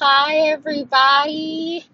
Hi, 0.00 0.48
everybody. 0.48 1.84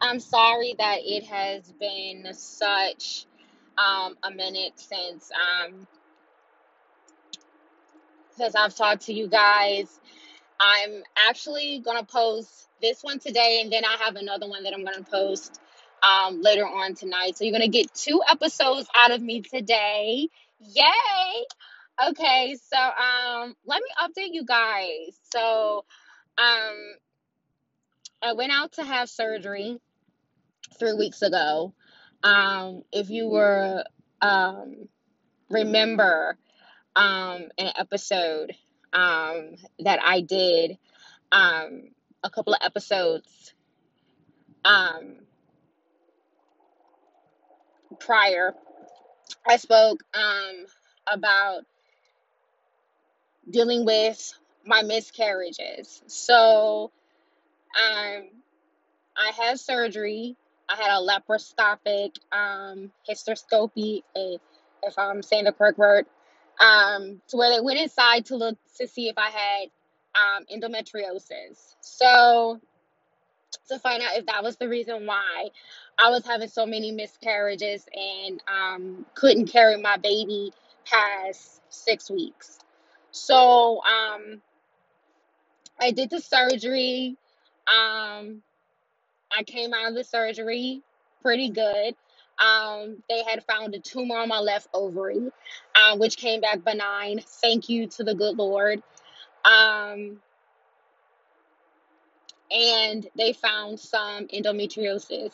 I'm 0.00 0.20
sorry 0.20 0.74
that 0.78 1.00
it 1.02 1.24
has 1.24 1.70
been 1.78 2.32
such 2.32 3.26
um, 3.76 4.16
a 4.22 4.30
minute 4.30 4.72
since 4.76 5.30
um, 5.32 5.86
since 8.30 8.54
I've 8.54 8.74
talked 8.74 9.02
to 9.02 9.12
you 9.12 9.28
guys. 9.28 10.00
I'm 10.58 11.02
actually 11.28 11.80
gonna 11.84 12.04
post 12.04 12.68
this 12.80 13.02
one 13.02 13.18
today, 13.18 13.60
and 13.62 13.70
then 13.70 13.84
I 13.84 14.02
have 14.02 14.16
another 14.16 14.48
one 14.48 14.62
that 14.62 14.72
I'm 14.72 14.82
gonna 14.82 15.02
post 15.02 15.60
um, 16.02 16.40
later 16.40 16.66
on 16.66 16.94
tonight. 16.94 17.36
So 17.36 17.44
you're 17.44 17.52
gonna 17.52 17.68
get 17.68 17.92
two 17.92 18.22
episodes 18.30 18.88
out 18.96 19.10
of 19.10 19.20
me 19.20 19.42
today. 19.42 20.26
Yay! 20.58 21.44
Okay, 22.08 22.56
so 22.72 22.78
um, 22.78 23.54
let 23.66 23.82
me 23.82 23.88
update 24.02 24.32
you 24.32 24.46
guys. 24.46 25.18
So 25.30 25.84
um, 26.38 26.94
I 28.22 28.34
went 28.34 28.52
out 28.52 28.72
to 28.74 28.84
have 28.84 29.10
surgery 29.10 29.80
three 30.78 30.92
weeks 30.92 31.22
ago. 31.22 31.74
Um, 32.22 32.84
if 32.92 33.10
you 33.10 33.28
were 33.28 33.82
um, 34.20 34.88
remember 35.50 36.38
um, 36.94 37.48
an 37.58 37.72
episode 37.76 38.52
um, 38.92 39.56
that 39.80 39.98
I 40.04 40.20
did 40.20 40.78
um, 41.32 41.88
a 42.22 42.30
couple 42.30 42.52
of 42.54 42.60
episodes 42.62 43.54
um, 44.64 45.16
prior, 47.98 48.54
I 49.48 49.56
spoke 49.56 50.04
um, 50.14 50.66
about 51.12 51.62
dealing 53.50 53.84
with 53.84 54.32
my 54.64 54.82
miscarriages. 54.82 56.02
So 56.06 56.92
um, 57.76 58.28
I 59.16 59.32
had 59.36 59.60
surgery. 59.60 60.36
I 60.68 60.76
had 60.76 60.98
a 60.98 61.02
laparoscopic 61.02 62.16
um, 62.32 62.92
hysteroscopy, 63.08 64.02
if 64.14 64.98
I'm 64.98 65.22
saying 65.22 65.44
the 65.44 65.52
correct 65.52 65.78
word, 65.78 66.06
um, 66.60 67.20
to 67.28 67.36
where 67.36 67.50
they 67.54 67.60
went 67.60 67.78
inside 67.80 68.26
to 68.26 68.36
look 68.36 68.56
to 68.78 68.86
see 68.86 69.08
if 69.08 69.18
I 69.18 69.30
had 69.30 69.68
um, 70.14 70.44
endometriosis. 70.52 71.76
So 71.80 72.60
to 73.68 73.78
find 73.78 74.02
out 74.02 74.16
if 74.16 74.26
that 74.26 74.42
was 74.42 74.56
the 74.56 74.68
reason 74.68 75.06
why 75.06 75.48
I 75.98 76.10
was 76.10 76.24
having 76.26 76.48
so 76.48 76.66
many 76.66 76.90
miscarriages 76.92 77.84
and 77.94 78.42
um, 78.48 79.06
couldn't 79.14 79.48
carry 79.48 79.80
my 79.80 79.96
baby 79.96 80.52
past 80.84 81.60
six 81.70 82.10
weeks. 82.10 82.58
So 83.10 83.82
um, 83.84 84.40
I 85.80 85.90
did 85.90 86.10
the 86.10 86.20
surgery. 86.20 87.16
Um, 87.68 88.42
I 89.36 89.42
came 89.44 89.74
out 89.74 89.88
of 89.88 89.94
the 89.94 90.04
surgery 90.04 90.82
pretty 91.22 91.50
good. 91.50 91.94
Um, 92.38 93.02
they 93.08 93.22
had 93.24 93.44
found 93.44 93.74
a 93.74 93.80
tumor 93.80 94.16
on 94.18 94.28
my 94.28 94.40
left 94.40 94.68
ovary, 94.74 95.18
um, 95.18 95.98
which 95.98 96.16
came 96.16 96.40
back 96.40 96.64
benign. 96.64 97.20
Thank 97.42 97.68
you 97.68 97.88
to 97.88 98.04
the 98.04 98.14
good 98.14 98.36
Lord. 98.38 98.82
Um, 99.44 100.18
and 102.50 103.06
they 103.16 103.32
found 103.34 103.80
some 103.80 104.28
endometriosis. 104.28 105.32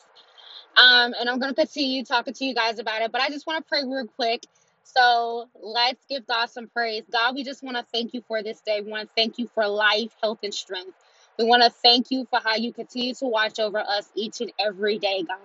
Um, 0.76 1.14
and 1.18 1.28
I'm 1.28 1.38
going 1.38 1.54
to 1.54 1.56
continue 1.56 2.04
talking 2.04 2.34
to 2.34 2.44
you 2.44 2.54
guys 2.54 2.78
about 2.78 3.02
it, 3.02 3.12
but 3.12 3.20
I 3.20 3.28
just 3.30 3.46
want 3.46 3.64
to 3.64 3.68
pray 3.68 3.82
real 3.84 4.06
quick. 4.06 4.42
So 4.84 5.48
let's 5.62 6.04
give 6.08 6.26
God 6.26 6.46
some 6.50 6.68
praise. 6.68 7.04
God, 7.12 7.34
we 7.34 7.44
just 7.44 7.62
want 7.62 7.76
to 7.76 7.86
thank 7.92 8.14
you 8.14 8.22
for 8.28 8.42
this 8.42 8.60
day. 8.62 8.80
We 8.82 8.90
want 8.90 9.08
to 9.08 9.14
thank 9.16 9.38
you 9.38 9.48
for 9.54 9.66
life, 9.68 10.12
health, 10.22 10.40
and 10.42 10.54
strength. 10.54 10.94
We 11.38 11.46
want 11.46 11.62
to 11.64 11.70
thank 11.70 12.10
you 12.10 12.26
for 12.30 12.40
how 12.44 12.56
you 12.56 12.72
continue 12.72 13.14
to 13.16 13.26
watch 13.26 13.58
over 13.60 13.78
us 13.80 14.10
each 14.16 14.40
and 14.40 14.52
every 14.58 14.98
day, 14.98 15.24
God. 15.28 15.38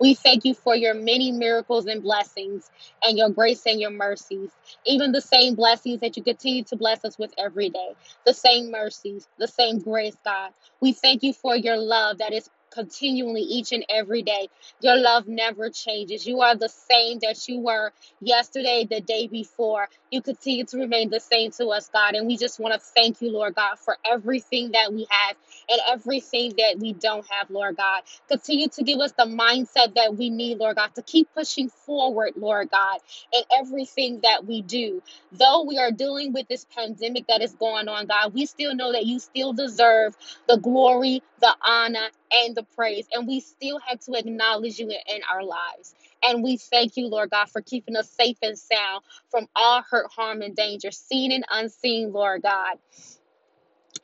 We 0.00 0.14
thank 0.14 0.44
you 0.44 0.54
for 0.54 0.76
your 0.76 0.94
many 0.94 1.32
miracles 1.32 1.86
and 1.86 2.02
blessings 2.02 2.70
and 3.04 3.18
your 3.18 3.30
grace 3.30 3.62
and 3.66 3.80
your 3.80 3.90
mercies. 3.90 4.50
Even 4.86 5.12
the 5.12 5.20
same 5.20 5.54
blessings 5.54 6.00
that 6.00 6.16
you 6.16 6.24
continue 6.24 6.64
to 6.64 6.76
bless 6.76 7.04
us 7.04 7.18
with 7.18 7.32
every 7.38 7.70
day, 7.70 7.94
the 8.26 8.34
same 8.34 8.70
mercies, 8.72 9.28
the 9.38 9.48
same 9.48 9.78
grace, 9.80 10.16
God. 10.24 10.52
We 10.80 10.92
thank 10.92 11.22
you 11.22 11.32
for 11.32 11.56
your 11.56 11.78
love 11.78 12.18
that 12.18 12.32
is 12.32 12.50
continually 12.70 13.42
each 13.42 13.72
and 13.72 13.84
every 13.88 14.22
day. 14.22 14.48
Your 14.80 14.96
love 14.96 15.28
never 15.28 15.70
changes. 15.70 16.26
You 16.26 16.40
are 16.42 16.56
the 16.56 16.68
same 16.68 17.20
that 17.20 17.48
you 17.48 17.60
were 17.60 17.92
yesterday, 18.20 18.86
the 18.88 19.00
day 19.00 19.26
before. 19.28 19.88
You 20.10 20.22
continue 20.22 20.64
to 20.66 20.78
remain 20.78 21.10
the 21.10 21.20
same 21.20 21.52
to 21.52 21.68
us, 21.68 21.90
God. 21.92 22.14
And 22.14 22.26
we 22.26 22.38
just 22.38 22.60
want 22.60 22.74
to 22.74 22.80
thank 22.80 23.22
you, 23.22 23.32
Lord 23.32 23.56
God, 23.56 23.78
for 23.78 23.98
everything 24.10 24.72
that 24.72 24.92
we 24.92 25.06
have 25.10 25.36
and 25.68 25.80
everything 25.90 26.54
that 26.58 26.78
we 26.80 26.94
don't 26.94 27.26
have, 27.30 27.50
Lord 27.50 27.76
God. 27.76 28.02
Continue 28.28 28.68
to 28.70 28.84
give 28.84 29.00
us 29.00 29.12
the 29.12 29.24
mindset 29.24 29.96
that 29.96 30.16
we 30.16 30.30
need, 30.30 30.58
Lord 30.58 30.76
God, 30.76 30.94
to 30.96 31.02
keep 31.02 31.28
pushing 31.34 31.68
forward, 31.70 32.32
Lord 32.36 32.70
God, 32.70 33.00
in 33.34 33.42
everything 33.60 34.20
that 34.22 34.46
we 34.46 34.62
do. 34.62 35.02
Though 35.32 35.64
we 35.64 35.78
are 35.78 35.92
dealing 35.92 36.32
with 36.32 36.48
this 36.48 36.66
pandemic 36.74 37.26
that 37.28 37.42
is 37.42 37.54
going 37.54 37.88
on, 37.88 38.06
God, 38.06 38.34
we 38.34 38.46
still 38.46 38.74
know 38.74 38.92
that 38.92 39.06
you 39.06 39.20
still 39.20 39.52
deserve 39.52 40.16
the 40.48 40.56
glory, 40.56 41.22
the 41.40 41.54
honor, 41.66 42.08
and 42.32 42.56
the 42.56 42.64
praise. 42.76 43.06
And 43.12 43.28
we 43.28 43.40
still 43.40 43.78
have 43.80 44.00
to 44.00 44.14
acknowledge 44.14 44.78
you 44.78 44.90
in, 44.90 45.20
our 45.32 45.44
lives. 45.44 45.94
And 46.24 46.42
we 46.44 46.58
thank 46.58 46.96
you, 46.96 47.08
Lord 47.08 47.30
God, 47.30 47.50
for 47.50 47.62
keeping 47.62 47.96
us 47.96 48.10
safe 48.10 48.38
and 48.42 48.58
sound 48.58 49.04
from 49.30 49.48
all 49.56 49.82
hurt, 49.90 50.08
harm, 50.12 50.42
and 50.42 50.56
danger, 50.56 50.90
seen 50.92 51.32
and 51.32 51.44
unseen, 51.50 52.12
Lord 52.12 52.42
God 52.42 52.76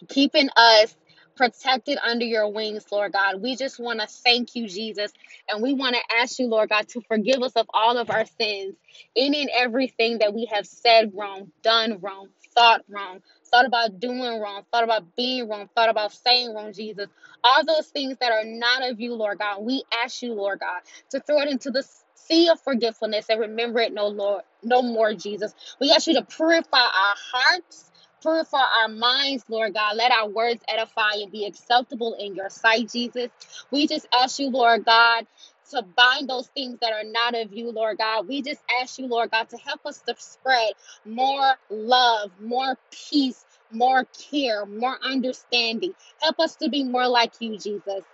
keeping 0.09 0.49
us 0.57 0.97
protected 1.37 1.99
under 2.03 2.25
your 2.25 2.51
wings, 2.51 2.87
Lord 2.93 3.13
God. 3.13 3.43
We 3.43 3.57
just 3.57 3.79
want 3.81 4.01
to 4.01 4.07
thank 4.07 4.55
you, 4.57 4.69
Jesus. 4.69 5.13
And 5.51 5.63
we 5.63 5.75
want 5.75 5.97
to 5.97 6.17
ask 6.17 6.39
you, 6.39 6.47
Lord 6.47 6.71
God, 6.71 6.89
to 6.91 7.03
forgive 7.03 7.43
us 7.43 7.53
of 7.57 7.67
all 7.75 7.99
of 7.99 8.11
our 8.11 8.25
sins, 8.41 8.77
any 9.17 9.43
and 9.43 9.51
everything 9.55 10.19
that 10.19 10.35
we 10.35 10.47
have 10.47 10.67
said 10.67 11.13
wrong, 11.15 11.53
done 11.63 11.99
wrong, 12.01 12.29
thought 12.55 12.83
wrong, 12.89 13.21
thought 13.53 13.67
about 13.67 14.01
doing 14.01 14.41
wrong, 14.41 14.63
thought 14.73 14.85
about 14.85 15.17
being 15.17 15.49
wrong, 15.49 15.69
thought 15.77 15.91
about 15.91 16.13
saying 16.13 16.55
wrong, 16.55 16.73
Jesus. 16.73 17.09
All 17.45 17.67
those 17.67 17.89
things 17.89 18.17
that 18.21 18.33
are 18.33 18.47
not 18.47 18.91
of 18.91 19.01
you, 19.01 19.15
Lord 19.15 19.39
God. 19.41 19.63
We 19.63 19.85
ask 20.05 20.23
you, 20.23 20.35
Lord 20.35 20.61
God, 20.61 20.83
to 21.11 21.21
throw 21.21 21.43
it 21.43 21.51
into 21.51 21.71
the 21.71 21.87
sea 22.29 22.49
of 22.49 22.61
forgetfulness 22.63 23.27
and 23.31 23.41
remember 23.41 23.81
it 23.81 23.95
no 23.95 24.09
Lord, 24.09 24.43
no 24.63 24.83
more, 24.83 25.15
Jesus. 25.15 25.55
We 25.81 25.93
ask 25.93 26.07
you 26.07 26.15
to 26.15 26.23
purify 26.25 26.79
our 26.79 27.15
hearts 27.33 27.85
Purify 28.23 28.65
our 28.83 28.89
minds, 28.89 29.45
Lord 29.49 29.75
God. 29.75 29.97
Let 29.97 30.11
our 30.11 30.29
words 30.29 30.63
edify 30.69 31.13
and 31.23 31.31
be 31.31 31.45
acceptable 31.47 32.15
in 32.15 32.35
your 32.35 32.51
sight, 32.51 32.91
Jesus. 32.91 33.31
We 33.71 33.87
just 33.87 34.09
ask 34.13 34.39
you, 34.39 34.51
Lord 34.51 34.87
God, 34.87 35.27
to 35.71 35.83
bind 35.83 36.29
those 36.29 36.49
things 36.49 36.79
that 36.81 36.93
are 36.93 37.05
not 37.05 37.37
of 37.37 37.53
you, 37.53 37.71
Lord 37.73 37.99
God. 37.99 38.27
We 38.27 38.43
just 38.43 38.63
ask 38.81 38.99
you, 38.99 39.07
Lord 39.07 39.31
God, 39.33 39.51
to 39.51 39.59
help 39.59 39.85
us 39.87 40.01
to 40.09 40.15
spread 40.19 40.73
more 41.05 41.55
love, 41.71 42.33
more 42.41 42.79
peace, 42.91 43.45
more 43.71 44.07
care, 44.31 44.65
more 44.67 44.99
understanding. 45.03 45.93
Help 46.23 46.41
us 46.41 46.57
to 46.57 46.71
be 46.71 46.85
more 46.85 47.09
like 47.09 47.35
you, 47.41 47.59
Jesus. 47.59 48.05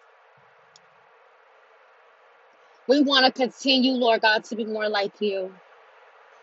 We 2.89 3.03
want 3.03 3.27
to 3.27 3.33
continue, 3.33 3.93
Lord 3.93 4.23
God, 4.23 4.45
to 4.45 4.57
be 4.57 4.65
more 4.65 4.89
like 4.89 5.21
you. 5.21 5.53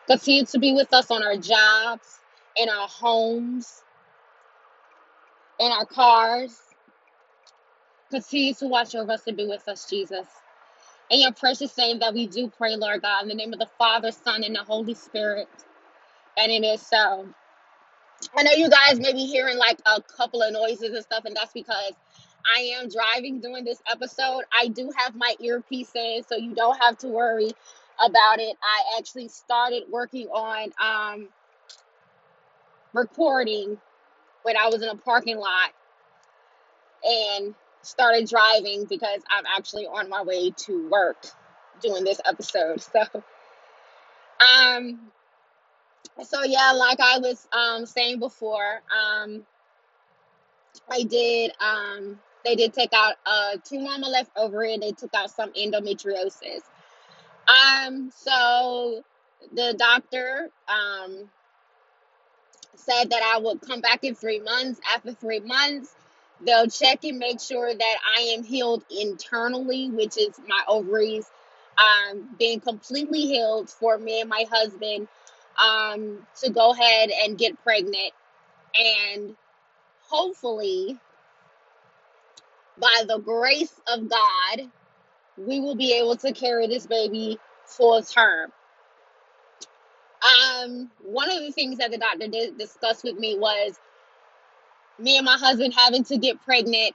Continue 0.08 0.46
to 0.46 0.60
be 0.60 0.74
with 0.74 0.94
us 0.94 1.12
on 1.12 1.24
our 1.24 1.38
jobs, 1.38 2.20
in 2.58 2.70
our 2.70 2.88
homes, 2.88 3.84
in 5.60 5.72
our 5.72 5.86
cars. 5.86 6.58
Continue 8.12 8.54
to 8.56 8.68
watch 8.68 8.96
over 8.96 9.12
us 9.12 9.24
and 9.28 9.38
be 9.38 9.46
with 9.48 9.68
us, 9.68 9.90
Jesus. 9.90 10.28
In 11.12 11.22
your 11.22 11.34
precious 11.34 11.78
name 11.78 12.00
that 12.00 12.14
we 12.14 12.28
do 12.28 12.52
pray, 12.58 12.76
Lord 12.76 13.02
God, 13.02 13.24
in 13.24 13.30
the 13.30 13.36
name 13.36 13.54
of 13.54 13.60
the 13.60 13.70
Father, 13.78 14.12
Son, 14.12 14.44
and 14.44 14.56
the 14.56 14.64
Holy 14.64 14.94
Spirit. 14.96 15.48
And 16.38 16.52
it 16.52 16.66
is 16.66 16.82
so. 16.82 17.28
I 18.36 18.44
know 18.44 18.52
you 18.52 18.70
guys 18.70 19.00
may 19.00 19.14
be 19.14 19.26
hearing 19.26 19.58
like 19.58 19.80
a 19.86 20.02
couple 20.02 20.42
of 20.42 20.54
noises 20.54 20.94
and 20.94 21.04
stuff, 21.04 21.26
and 21.26 21.36
that's 21.36 21.54
because 21.54 21.94
I 22.56 22.75
am 22.80 22.89
driving 22.89 23.39
during 23.39 23.63
this 23.63 23.81
episode. 23.89 24.44
I 24.57 24.68
do 24.68 24.91
have 24.97 25.15
my 25.15 25.36
earpiece 25.39 25.91
in, 25.95 26.24
so 26.27 26.36
you 26.36 26.53
don't 26.56 26.81
have 26.81 26.97
to 27.00 27.07
worry 27.07 27.51
about 28.03 28.39
it. 28.39 28.56
I 28.62 28.97
actually 28.97 29.27
started 29.27 29.83
working 29.89 30.27
on 30.27 30.71
um, 30.81 31.30
recording 32.94 33.77
when 34.44 34.57
I 34.57 34.68
was 34.68 34.81
in 34.81 34.89
a 34.89 34.95
parking 34.95 35.38
lot 35.38 35.71
and 37.03 37.53
started 37.81 38.27
driving 38.27 38.86
because 38.86 39.21
I'm 39.30 39.45
actually 39.45 39.86
on 39.88 40.09
my 40.09 40.21
way 40.24 40.51
to 40.51 40.89
work 40.89 41.18
doing 41.81 42.03
this 42.03 42.19
episode. 42.25 42.83
So, 42.94 43.24
um, 44.45 45.00
so 46.24 46.44
yeah, 46.44 46.71
like 46.71 47.00
I 47.01 47.19
was 47.19 47.45
um 47.51 47.86
saying 47.86 48.19
before, 48.19 48.81
um, 48.89 49.44
I 50.89 51.03
did 51.03 51.51
um 51.59 52.19
they 52.45 52.56
did 52.56 52.74
take 52.74 52.94
out 52.94 53.15
a 53.25 53.57
tumor 53.57 53.89
on 53.89 54.01
my 54.01 54.07
left 54.07 54.31
ovary 54.36 54.74
and 54.74 54.83
they 54.83 54.91
took 54.91 55.13
out 55.13 55.31
some 55.31 55.51
endometriosis. 55.53 56.62
Um, 57.47 58.12
so 58.15 59.03
the 59.53 59.75
doctor 59.77 60.50
um 60.68 61.30
said 62.75 63.09
that 63.09 63.21
I 63.24 63.39
would 63.39 63.62
come 63.62 63.81
back 63.81 64.03
in 64.03 64.15
three 64.15 64.39
months. 64.39 64.80
After 64.95 65.13
three 65.13 65.41
months, 65.41 65.94
They'll 66.41 66.68
check 66.68 67.03
and 67.03 67.19
make 67.19 67.41
sure 67.41 67.74
that 67.74 67.97
I 68.18 68.21
am 68.38 68.44
healed 68.44 68.83
internally, 68.89 69.89
which 69.89 70.18
is 70.18 70.39
my 70.47 70.62
ovaries 70.68 71.30
um, 71.77 72.30
being 72.38 72.59
completely 72.62 73.21
healed 73.21 73.69
for 73.69 73.97
me 73.97 74.21
and 74.21 74.30
my 74.30 74.45
husband 74.50 75.07
um, 75.62 76.25
to 76.41 76.50
go 76.50 76.71
ahead 76.71 77.09
and 77.24 77.38
get 77.38 77.62
pregnant. 77.63 78.13
And 78.80 79.36
hopefully, 80.03 80.97
by 82.80 83.04
the 83.08 83.20
grace 83.20 83.74
of 83.88 84.10
God, 84.10 84.70
we 85.38 85.60
will 85.60 85.76
be 85.76 85.94
able 85.94 86.16
to 86.18 86.34
carry 86.34 86.68
this 86.68 86.86
baby 86.86 87.38
full 87.66 88.02
term. 88.02 88.52
Um, 90.22 90.92
one 91.04 91.31
of 91.31 91.40
the 91.40 91.52
things 91.52 91.78
that 91.78 91.92
the 91.92 91.98
doctor 91.98 92.28
did 92.28 92.58
discuss 92.58 93.04
with 93.04 93.18
me 93.18 93.38
was 93.38 93.80
me 94.98 95.18
and 95.18 95.26
my 95.26 95.38
husband 95.38 95.74
having 95.76 96.04
to 96.06 96.18
get 96.18 96.42
pregnant 96.44 96.94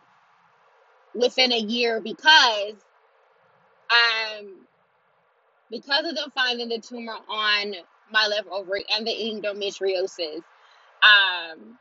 within 1.14 1.52
a 1.52 1.58
year 1.58 2.00
because 2.00 2.74
um 3.90 4.66
because 5.70 6.06
of 6.06 6.14
them 6.14 6.30
finding 6.34 6.68
the 6.68 6.78
tumor 6.78 7.16
on 7.28 7.74
my 8.12 8.26
left 8.26 8.48
ovary 8.48 8.84
and 8.94 9.06
the 9.06 9.10
endometriosis. 9.10 10.42
Um, 11.02 11.78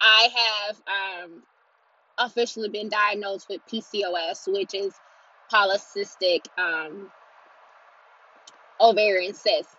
I 0.00 0.28
have 0.36 0.82
um 0.88 1.42
officially 2.18 2.68
been 2.68 2.88
diagnosed 2.88 3.48
with 3.48 3.60
PCOS, 3.66 4.52
which 4.52 4.74
is 4.74 4.94
polycystic 5.52 6.46
um 6.58 7.10
ovarian 8.80 9.34
cyst. 9.34 9.76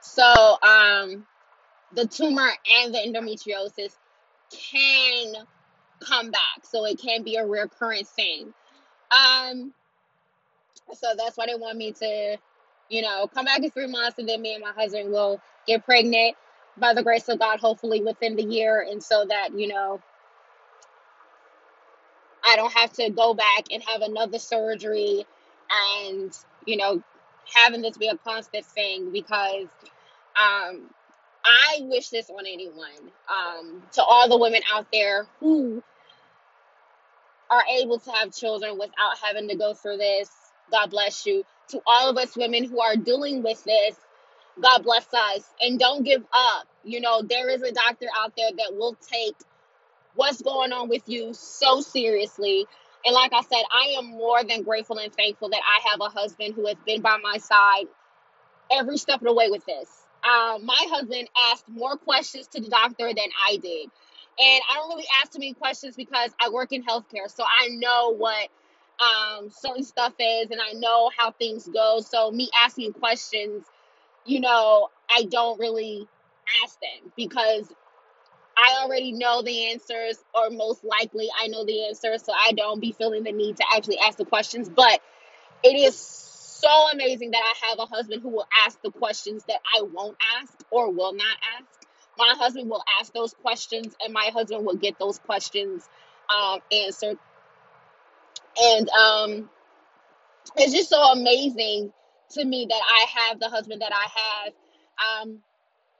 So 0.00 0.58
um 0.62 1.24
the 1.92 2.06
tumor 2.06 2.48
and 2.82 2.94
the 2.94 2.98
endometriosis 2.98 3.92
can 4.50 5.34
come 6.00 6.30
back. 6.30 6.64
So 6.64 6.84
it 6.86 7.00
can 7.00 7.22
be 7.22 7.36
a 7.36 7.46
recurrent 7.46 8.06
thing. 8.08 8.52
Um, 9.10 9.72
so 10.92 11.08
that's 11.16 11.36
why 11.36 11.46
they 11.46 11.54
want 11.54 11.78
me 11.78 11.92
to, 11.92 12.38
you 12.88 13.02
know, 13.02 13.28
come 13.32 13.46
back 13.46 13.62
in 13.62 13.70
three 13.70 13.86
months 13.86 14.18
and 14.18 14.28
then 14.28 14.42
me 14.42 14.54
and 14.54 14.62
my 14.62 14.72
husband 14.72 15.10
will 15.10 15.40
get 15.66 15.84
pregnant 15.84 16.36
by 16.80 16.94
the 16.94 17.02
grace 17.02 17.28
of 17.28 17.38
God, 17.38 17.60
hopefully 17.60 18.02
within 18.02 18.36
the 18.36 18.42
year. 18.42 18.86
And 18.88 19.02
so 19.02 19.24
that, 19.28 19.50
you 19.58 19.68
know, 19.68 20.00
I 22.44 22.56
don't 22.56 22.72
have 22.72 22.92
to 22.94 23.10
go 23.10 23.34
back 23.34 23.66
and 23.70 23.82
have 23.84 24.02
another 24.02 24.38
surgery 24.38 25.26
and, 26.04 26.36
you 26.64 26.76
know, 26.76 27.02
having 27.54 27.82
this 27.82 27.96
be 27.96 28.08
a 28.08 28.16
constant 28.18 28.64
thing 28.66 29.10
because 29.12 29.68
um 30.36 30.90
I 31.44 31.78
wish 31.82 32.10
this 32.10 32.30
on 32.30 32.46
anyone. 32.46 33.10
Um, 33.28 33.82
to 33.92 34.02
all 34.02 34.28
the 34.28 34.36
women 34.38 34.60
out 34.72 34.86
there 34.92 35.26
who 35.40 35.82
are 37.50 37.64
able 37.78 37.98
to 37.98 38.10
have 38.10 38.32
children 38.34 38.74
without 38.78 39.16
having 39.24 39.48
to 39.48 39.56
go 39.56 39.72
through 39.72 39.96
this, 39.96 40.28
God 40.70 40.90
bless 40.90 41.24
you. 41.24 41.44
To 41.70 41.80
all 41.86 42.10
of 42.10 42.16
us 42.16 42.36
women 42.36 42.64
who 42.64 42.80
are 42.80 42.96
dealing 42.96 43.42
with 43.42 43.62
this, 43.64 43.96
God 44.60 44.82
bless 44.84 45.06
us. 45.12 45.44
And 45.60 45.78
don't 45.78 46.04
give 46.04 46.22
up. 46.32 46.66
You 46.84 47.00
know, 47.00 47.22
there 47.22 47.48
is 47.50 47.62
a 47.62 47.72
doctor 47.72 48.06
out 48.16 48.34
there 48.36 48.50
that 48.56 48.76
will 48.76 48.96
take 48.96 49.36
what's 50.14 50.42
going 50.42 50.72
on 50.72 50.88
with 50.88 51.02
you 51.06 51.34
so 51.34 51.80
seriously. 51.80 52.66
And 53.04 53.14
like 53.14 53.32
I 53.32 53.42
said, 53.42 53.62
I 53.72 53.94
am 53.98 54.06
more 54.06 54.42
than 54.44 54.62
grateful 54.62 54.98
and 54.98 55.12
thankful 55.14 55.50
that 55.50 55.60
I 55.64 55.90
have 55.90 56.00
a 56.00 56.10
husband 56.10 56.54
who 56.54 56.66
has 56.66 56.76
been 56.86 57.00
by 57.02 57.18
my 57.22 57.38
side 57.38 57.86
every 58.70 58.98
step 58.98 59.20
of 59.20 59.26
the 59.26 59.32
way 59.32 59.50
with 59.50 59.64
this. 59.66 59.88
Um, 60.24 60.66
my 60.66 60.84
husband 60.90 61.28
asked 61.50 61.68
more 61.68 61.96
questions 61.96 62.48
to 62.48 62.60
the 62.60 62.68
doctor 62.68 63.06
than 63.08 63.28
I 63.48 63.56
did. 63.56 63.90
And 64.40 64.60
I 64.70 64.74
don't 64.76 64.88
really 64.90 65.06
ask 65.20 65.32
too 65.32 65.38
many 65.38 65.54
questions 65.54 65.96
because 65.96 66.30
I 66.40 66.50
work 66.50 66.72
in 66.72 66.84
healthcare. 66.84 67.28
So 67.34 67.44
I 67.44 67.68
know 67.70 68.14
what 68.14 68.48
um, 69.00 69.50
certain 69.50 69.84
stuff 69.84 70.12
is 70.18 70.50
and 70.50 70.60
I 70.60 70.72
know 70.74 71.10
how 71.16 71.30
things 71.32 71.68
go. 71.68 72.00
So 72.00 72.30
me 72.30 72.50
asking 72.60 72.92
questions, 72.94 73.64
you 74.24 74.40
know, 74.40 74.88
I 75.10 75.24
don't 75.24 75.58
really 75.58 76.06
ask 76.62 76.78
them 76.80 77.12
because 77.16 77.68
I 78.56 78.82
already 78.82 79.12
know 79.12 79.42
the 79.42 79.66
answers, 79.70 80.18
or 80.34 80.50
most 80.50 80.84
likely 80.84 81.28
I 81.40 81.46
know 81.46 81.64
the 81.64 81.86
answers. 81.86 82.24
So 82.24 82.32
I 82.32 82.52
don't 82.52 82.80
be 82.80 82.92
feeling 82.92 83.22
the 83.22 83.32
need 83.32 83.56
to 83.58 83.64
actually 83.74 83.98
ask 83.98 84.18
the 84.18 84.24
questions. 84.24 84.68
But 84.68 85.00
it 85.62 85.76
is 85.76 85.96
so 85.96 86.88
amazing 86.92 87.30
that 87.30 87.42
I 87.42 87.68
have 87.68 87.78
a 87.78 87.86
husband 87.86 88.22
who 88.22 88.30
will 88.30 88.48
ask 88.66 88.80
the 88.82 88.90
questions 88.90 89.44
that 89.46 89.60
I 89.76 89.82
won't 89.82 90.16
ask 90.40 90.52
or 90.70 90.90
will 90.90 91.12
not 91.12 91.36
ask. 91.56 91.88
My 92.18 92.34
husband 92.36 92.68
will 92.68 92.82
ask 93.00 93.12
those 93.12 93.32
questions, 93.32 93.94
and 94.04 94.12
my 94.12 94.30
husband 94.32 94.66
will 94.66 94.76
get 94.76 94.98
those 94.98 95.20
questions 95.20 95.88
um, 96.36 96.58
answered. 96.72 97.16
And 98.60 98.88
um, 98.90 99.50
it's 100.56 100.72
just 100.72 100.90
so 100.90 101.00
amazing 101.00 101.92
to 102.30 102.44
me 102.44 102.66
that 102.68 102.82
I 102.86 103.06
have 103.20 103.40
the 103.40 103.48
husband 103.48 103.82
that 103.82 103.92
I 103.92 104.06
have. 104.46 104.52
Um, 105.24 105.38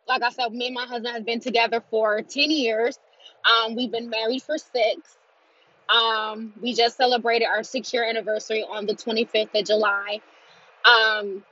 like 0.07 0.23
I 0.23 0.31
said, 0.31 0.53
me 0.53 0.67
and 0.67 0.75
my 0.75 0.87
husband 0.87 1.15
have 1.15 1.27
been 1.27 1.41
together 1.41 1.83
for 1.91 2.23
10 2.23 2.51
years. 2.51 2.99
Um, 3.45 3.77
we've 3.77 3.91
been 3.91 4.11
married 4.11 4.43
for 4.43 4.59
six. 4.59 5.17
Um, 5.89 6.53
we 6.61 6.75
just 6.75 6.97
celebrated 6.97 7.47
our 7.47 7.63
six 7.63 7.93
year 7.93 8.05
anniversary 8.05 8.63
on 8.63 8.87
the 8.87 8.95
25th 8.95 9.59
of 9.59 9.67
July. 9.67 10.21
Um, 10.85 11.45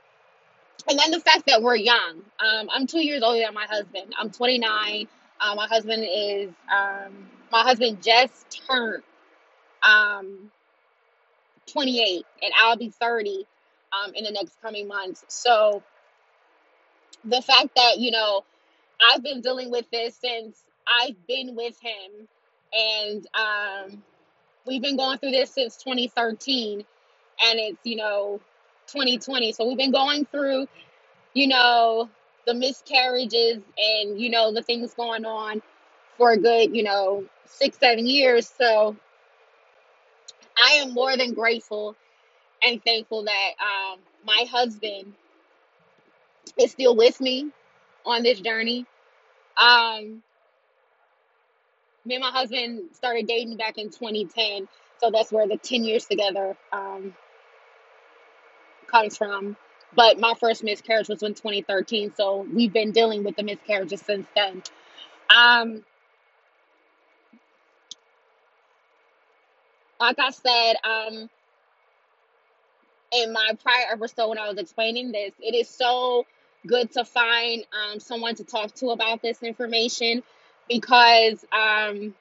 and 0.89 0.99
then 0.99 1.11
the 1.11 1.19
fact 1.19 1.45
that 1.47 1.61
we're 1.61 1.75
young. 1.75 2.21
Um, 2.39 2.69
I'm 2.71 2.87
two 2.87 3.03
years 3.03 3.21
older 3.23 3.39
than 3.39 3.53
my 3.53 3.65
husband. 3.65 4.13
I'm 4.17 4.29
29. 4.29 5.07
Uh, 5.39 5.55
my 5.55 5.67
husband 5.67 6.03
is, 6.09 6.49
um, 6.71 7.27
my 7.51 7.61
husband 7.61 8.01
just 8.01 8.63
turned 8.67 9.03
um, 9.87 10.51
28, 11.67 12.25
and 12.41 12.53
I'll 12.59 12.77
be 12.77 12.89
30 12.89 13.45
um, 13.93 14.13
in 14.15 14.23
the 14.23 14.31
next 14.31 14.61
coming 14.61 14.87
months. 14.87 15.23
So 15.27 15.83
the 17.25 17.41
fact 17.41 17.69
that, 17.75 17.99
you 17.99 18.11
know, 18.11 18.43
I've 19.13 19.23
been 19.23 19.41
dealing 19.41 19.71
with 19.71 19.89
this 19.91 20.15
since 20.15 20.61
I've 20.87 21.27
been 21.27 21.55
with 21.55 21.79
him, 21.79 22.27
and 22.73 23.27
um, 23.35 24.03
we've 24.65 24.81
been 24.81 24.97
going 24.97 25.19
through 25.19 25.31
this 25.31 25.53
since 25.53 25.77
2013, 25.77 26.79
and 26.79 27.59
it's, 27.59 27.79
you 27.83 27.97
know, 27.97 28.39
2020. 28.87 29.51
So 29.51 29.67
we've 29.67 29.77
been 29.77 29.91
going 29.91 30.25
through 30.25 30.67
you 31.37 31.47
know, 31.47 32.09
the 32.47 32.53
miscarriages 32.55 33.61
and, 33.77 34.19
you 34.19 34.31
know, 34.31 34.53
the 34.53 34.63
things 34.63 34.93
going 34.95 35.25
on 35.25 35.61
for 36.17 36.31
a 36.31 36.37
good, 36.37 36.75
you 36.75 36.81
know, 36.83 37.25
six, 37.45 37.77
seven 37.77 38.07
years. 38.07 38.51
So 38.57 38.95
I 40.57 40.75
am 40.77 40.95
more 40.95 41.15
than 41.15 41.35
grateful 41.35 41.95
and 42.63 42.83
thankful 42.83 43.23
that 43.23 43.51
um, 43.59 43.99
my 44.25 44.45
husband 44.49 45.13
is 46.59 46.71
still 46.71 46.95
with 46.95 47.19
me 47.21 47.49
on 48.05 48.23
this 48.23 48.39
journey. 48.39 48.85
Um, 49.57 50.23
me 52.05 52.15
and 52.15 52.21
my 52.21 52.31
husband 52.31 52.89
started 52.93 53.27
dating 53.27 53.57
back 53.57 53.77
in 53.77 53.89
2010. 53.89 54.67
So 54.99 55.11
that's 55.11 55.31
where 55.31 55.47
the 55.47 55.57
10 55.57 55.83
years 55.83 56.05
together 56.05 56.55
um, 56.71 57.13
comes 58.87 59.17
from. 59.17 59.57
But 59.95 60.19
my 60.19 60.33
first 60.39 60.63
miscarriage 60.63 61.09
was 61.09 61.23
in 61.23 61.33
2013, 61.33 62.13
so 62.15 62.45
we've 62.53 62.73
been 62.73 62.91
dealing 62.91 63.23
with 63.23 63.35
the 63.35 63.43
miscarriages 63.43 64.01
since 64.01 64.27
then. 64.35 64.61
Um, 65.35 65.83
like 69.99 70.19
I 70.19 70.29
said, 70.31 70.75
um, 70.83 71.29
in 73.11 73.33
my 73.33 73.51
prior 73.63 73.85
episode 73.91 74.29
when 74.29 74.37
I 74.37 74.49
was 74.49 74.57
explaining 74.57 75.11
this, 75.11 75.31
it 75.39 75.55
is 75.55 75.69
so 75.69 76.25
good 76.65 76.91
to 76.93 77.05
find 77.05 77.63
um, 77.73 77.99
someone 77.99 78.35
to 78.35 78.43
talk 78.43 78.73
to 78.75 78.89
about 78.89 79.21
this 79.21 79.41
information 79.43 80.23
because 80.67 81.45
um, 81.53 82.13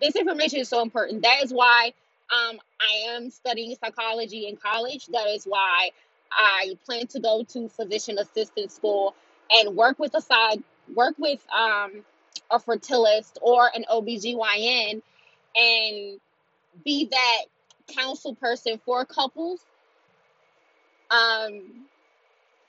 this 0.00 0.16
information 0.16 0.60
is 0.60 0.68
so 0.68 0.82
important. 0.82 1.22
That 1.22 1.42
is 1.44 1.52
why 1.52 1.92
um, 2.32 2.58
I 2.80 3.14
am 3.14 3.30
studying 3.30 3.76
psychology 3.76 4.48
in 4.48 4.56
college. 4.56 5.06
That 5.06 5.28
is 5.28 5.44
why 5.44 5.90
I 6.32 6.76
plan 6.84 7.06
to 7.08 7.20
go 7.20 7.44
to 7.44 7.68
physician 7.68 8.18
assistant 8.18 8.72
school 8.72 9.14
and 9.50 9.76
work 9.76 9.98
with 9.98 10.14
a 10.14 10.20
side 10.20 10.62
work 10.94 11.14
with 11.18 11.40
um 11.54 12.04
a 12.50 12.58
fertilist 12.58 13.38
or 13.40 13.70
an 13.74 13.84
OBGYN 13.90 15.00
and 15.56 16.20
be 16.84 17.08
that 17.10 17.44
counsel 17.94 18.34
person 18.34 18.80
for 18.84 19.04
couples 19.04 19.60
um 21.10 21.62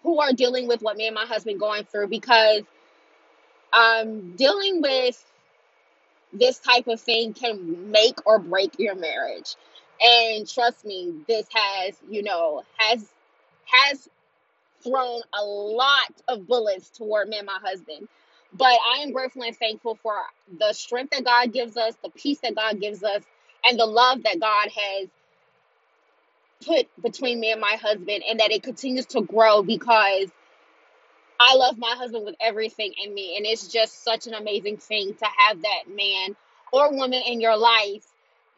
who 0.04 0.20
are 0.20 0.34
dealing 0.34 0.68
with 0.68 0.82
what 0.82 0.98
me 0.98 1.08
and 1.08 1.16
my 1.16 1.26
husband 1.26 1.60
going 1.60 1.84
through 1.86 2.08
because 2.08 2.62
um 3.74 4.36
dealing 4.36 4.82
with 4.82 5.24
this 6.34 6.60
type 6.60 6.88
of 6.88 7.00
thing 7.02 7.34
can 7.34 7.92
make 7.92 8.16
or 8.26 8.40
break 8.40 8.80
your 8.80 8.96
marriage 8.96 9.56
and 10.02 10.50
trust 10.50 10.86
me 10.86 11.14
this 11.28 11.48
has 11.54 11.96
you 12.10 12.24
know 12.24 12.64
has 12.78 13.06
has 13.66 14.00
thrown 14.84 15.22
a 15.40 15.44
lot 15.44 16.12
of 16.28 16.48
bullets 16.48 16.90
toward 16.90 17.30
me 17.30 17.38
and 17.38 17.48
my 17.48 17.60
husband. 17.64 18.08
But 18.54 18.78
I 18.96 19.00
am 19.02 19.12
grateful 19.12 19.44
and 19.44 19.56
thankful 19.58 20.00
for 20.02 20.16
the 20.60 20.74
strength 20.74 21.12
that 21.12 21.26
God 21.26 21.54
gives 21.54 21.78
us, 21.78 21.96
the 22.04 22.10
peace 22.12 22.40
that 22.42 22.56
God 22.56 22.80
gives 22.80 23.04
us, 23.04 23.24
and 23.66 23.80
the 23.80 23.86
love 23.86 24.24
that 24.24 24.40
God 24.40 24.70
has 24.70 25.10
put 26.66 26.88
between 27.02 27.40
me 27.40 27.52
and 27.52 27.62
my 27.62 27.78
husband, 27.82 28.24
and 28.30 28.40
that 28.40 28.52
it 28.52 28.64
continues 28.64 29.06
to 29.08 29.22
grow 29.22 29.64
because 29.64 30.30
I 31.40 31.56
love 31.56 31.78
my 31.78 31.96
husband 31.98 32.26
with 32.26 32.36
everything 32.40 32.94
in 33.04 33.14
me. 33.14 33.36
And 33.38 33.46
it's 33.46 33.68
just 33.68 34.04
such 34.04 34.28
an 34.28 34.34
amazing 34.34 34.78
thing 34.78 35.14
to 35.16 35.26
have 35.38 35.62
that 35.62 35.84
man 35.94 36.36
or 36.72 36.92
woman 36.92 37.22
in 37.26 37.42
your 37.42 37.58
life 37.58 38.06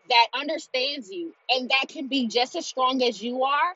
that 0.10 0.28
understands 0.34 1.10
you 1.12 1.34
and 1.50 1.70
that 1.70 1.90
can 1.90 2.08
be 2.08 2.28
just 2.28 2.56
as 2.56 2.66
strong 2.66 3.02
as 3.04 3.22
you 3.22 3.44
are 3.44 3.74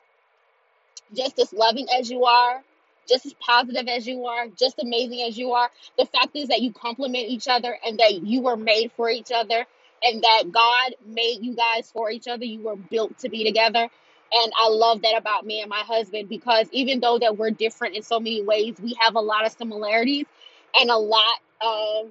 just 1.14 1.38
as 1.38 1.52
loving 1.52 1.86
as 1.98 2.10
you 2.10 2.24
are, 2.24 2.62
just 3.08 3.26
as 3.26 3.34
positive 3.34 3.88
as 3.88 4.06
you 4.06 4.26
are, 4.26 4.46
just 4.48 4.78
amazing 4.80 5.22
as 5.22 5.36
you 5.36 5.52
are. 5.52 5.70
The 5.98 6.06
fact 6.06 6.34
is 6.34 6.48
that 6.48 6.62
you 6.62 6.72
complement 6.72 7.28
each 7.28 7.48
other 7.48 7.76
and 7.84 7.98
that 7.98 8.24
you 8.24 8.42
were 8.42 8.56
made 8.56 8.92
for 8.92 9.10
each 9.10 9.30
other 9.34 9.66
and 10.02 10.22
that 10.22 10.44
God 10.50 10.94
made 11.06 11.38
you 11.42 11.54
guys 11.54 11.90
for 11.92 12.10
each 12.10 12.28
other. 12.28 12.44
You 12.44 12.60
were 12.60 12.76
built 12.76 13.18
to 13.18 13.28
be 13.28 13.44
together. 13.44 13.88
And 14.34 14.52
I 14.56 14.68
love 14.68 15.02
that 15.02 15.16
about 15.16 15.44
me 15.46 15.60
and 15.60 15.68
my 15.68 15.80
husband 15.80 16.28
because 16.28 16.68
even 16.72 17.00
though 17.00 17.18
that 17.18 17.36
we're 17.36 17.50
different 17.50 17.96
in 17.96 18.02
so 18.02 18.18
many 18.18 18.42
ways, 18.42 18.76
we 18.82 18.96
have 19.00 19.14
a 19.14 19.20
lot 19.20 19.46
of 19.46 19.52
similarities 19.52 20.26
and 20.74 20.90
a 20.90 20.96
lot 20.96 21.38
of 21.60 22.08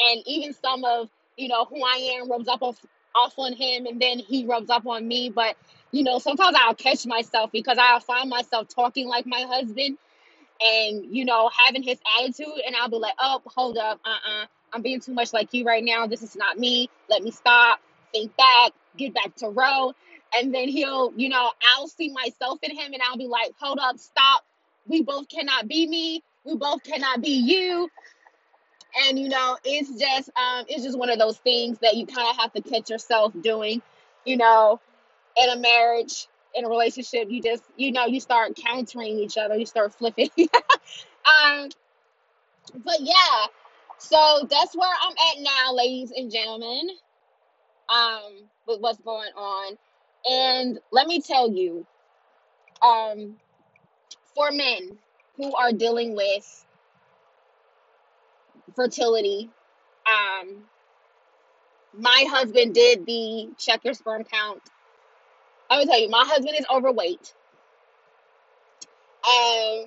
and 0.00 0.22
even 0.26 0.54
some 0.54 0.84
of 0.84 1.08
you 1.36 1.48
know 1.48 1.64
who 1.64 1.82
I 1.82 2.18
am 2.20 2.30
rubs 2.30 2.48
up 2.48 2.62
off, 2.62 2.78
off 3.14 3.34
on 3.38 3.54
him, 3.54 3.86
and 3.86 4.00
then 4.00 4.18
he 4.18 4.46
rubs 4.46 4.70
up 4.70 4.86
on 4.86 5.06
me. 5.06 5.30
But 5.30 5.56
you 5.90 6.02
know, 6.04 6.18
sometimes 6.18 6.56
I'll 6.58 6.74
catch 6.74 7.06
myself 7.06 7.52
because 7.52 7.78
I'll 7.78 8.00
find 8.00 8.28
myself 8.30 8.68
talking 8.68 9.08
like 9.08 9.26
my 9.26 9.42
husband, 9.42 9.98
and 10.60 11.14
you 11.14 11.24
know, 11.24 11.50
having 11.66 11.82
his 11.82 11.98
attitude, 12.18 12.60
and 12.66 12.76
I'll 12.76 12.88
be 12.90 12.96
like, 12.96 13.14
"Oh, 13.18 13.42
hold 13.46 13.78
up, 13.78 14.00
uh-uh, 14.04 14.46
I'm 14.72 14.82
being 14.82 15.00
too 15.00 15.14
much 15.14 15.32
like 15.32 15.52
you 15.54 15.64
right 15.64 15.84
now. 15.84 16.06
This 16.06 16.22
is 16.22 16.36
not 16.36 16.58
me. 16.58 16.88
Let 17.08 17.22
me 17.22 17.30
stop, 17.30 17.80
think 18.12 18.36
back, 18.36 18.72
get 18.96 19.14
back 19.14 19.34
to 19.36 19.48
row." 19.48 19.94
And 20.34 20.54
then 20.54 20.68
he'll, 20.68 21.12
you 21.16 21.28
know, 21.28 21.52
I'll 21.74 21.88
see 21.88 22.10
myself 22.10 22.58
in 22.62 22.70
him, 22.76 22.92
and 22.92 23.02
I'll 23.02 23.18
be 23.18 23.26
like, 23.26 23.52
"Hold 23.60 23.78
up, 23.80 23.98
stop. 23.98 24.44
We 24.86 25.02
both 25.02 25.28
cannot 25.28 25.68
be 25.68 25.86
me. 25.86 26.22
We 26.44 26.56
both 26.56 26.82
cannot 26.82 27.22
be 27.22 27.32
you." 27.32 27.90
and 29.00 29.18
you 29.18 29.28
know 29.28 29.56
it's 29.64 29.90
just 29.98 30.30
um 30.36 30.64
it's 30.68 30.82
just 30.82 30.98
one 30.98 31.10
of 31.10 31.18
those 31.18 31.38
things 31.38 31.78
that 31.80 31.96
you 31.96 32.06
kind 32.06 32.28
of 32.28 32.36
have 32.36 32.52
to 32.52 32.60
catch 32.60 32.90
yourself 32.90 33.32
doing 33.42 33.80
you 34.24 34.36
know 34.36 34.80
in 35.36 35.50
a 35.50 35.56
marriage 35.56 36.28
in 36.54 36.64
a 36.64 36.68
relationship 36.68 37.28
you 37.30 37.42
just 37.42 37.62
you 37.76 37.92
know 37.92 38.06
you 38.06 38.20
start 38.20 38.54
countering 38.56 39.18
each 39.18 39.36
other 39.38 39.56
you 39.56 39.66
start 39.66 39.94
flipping 39.94 40.28
um 40.38 41.68
but 42.84 42.98
yeah 43.00 43.46
so 43.98 44.46
that's 44.50 44.76
where 44.76 44.90
i'm 45.02 45.12
at 45.12 45.42
now 45.42 45.74
ladies 45.74 46.12
and 46.14 46.30
gentlemen 46.30 46.90
um 47.88 48.32
with 48.66 48.80
what's 48.80 49.00
going 49.00 49.30
on 49.36 49.76
and 50.28 50.78
let 50.92 51.06
me 51.06 51.20
tell 51.20 51.50
you 51.52 51.86
um 52.82 53.36
for 54.34 54.50
men 54.52 54.98
who 55.36 55.54
are 55.54 55.72
dealing 55.72 56.16
with 56.16 56.66
fertility 58.76 59.50
um 60.06 60.64
my 61.98 62.24
husband 62.28 62.74
did 62.74 63.06
the 63.06 63.50
check 63.58 63.84
your 63.84 63.94
sperm 63.94 64.24
count. 64.24 64.62
I 65.70 65.78
will 65.78 65.86
tell 65.86 66.00
you, 66.00 66.08
my 66.10 66.24
husband 66.26 66.56
is 66.58 66.66
overweight. 66.72 67.34
And 69.28 69.86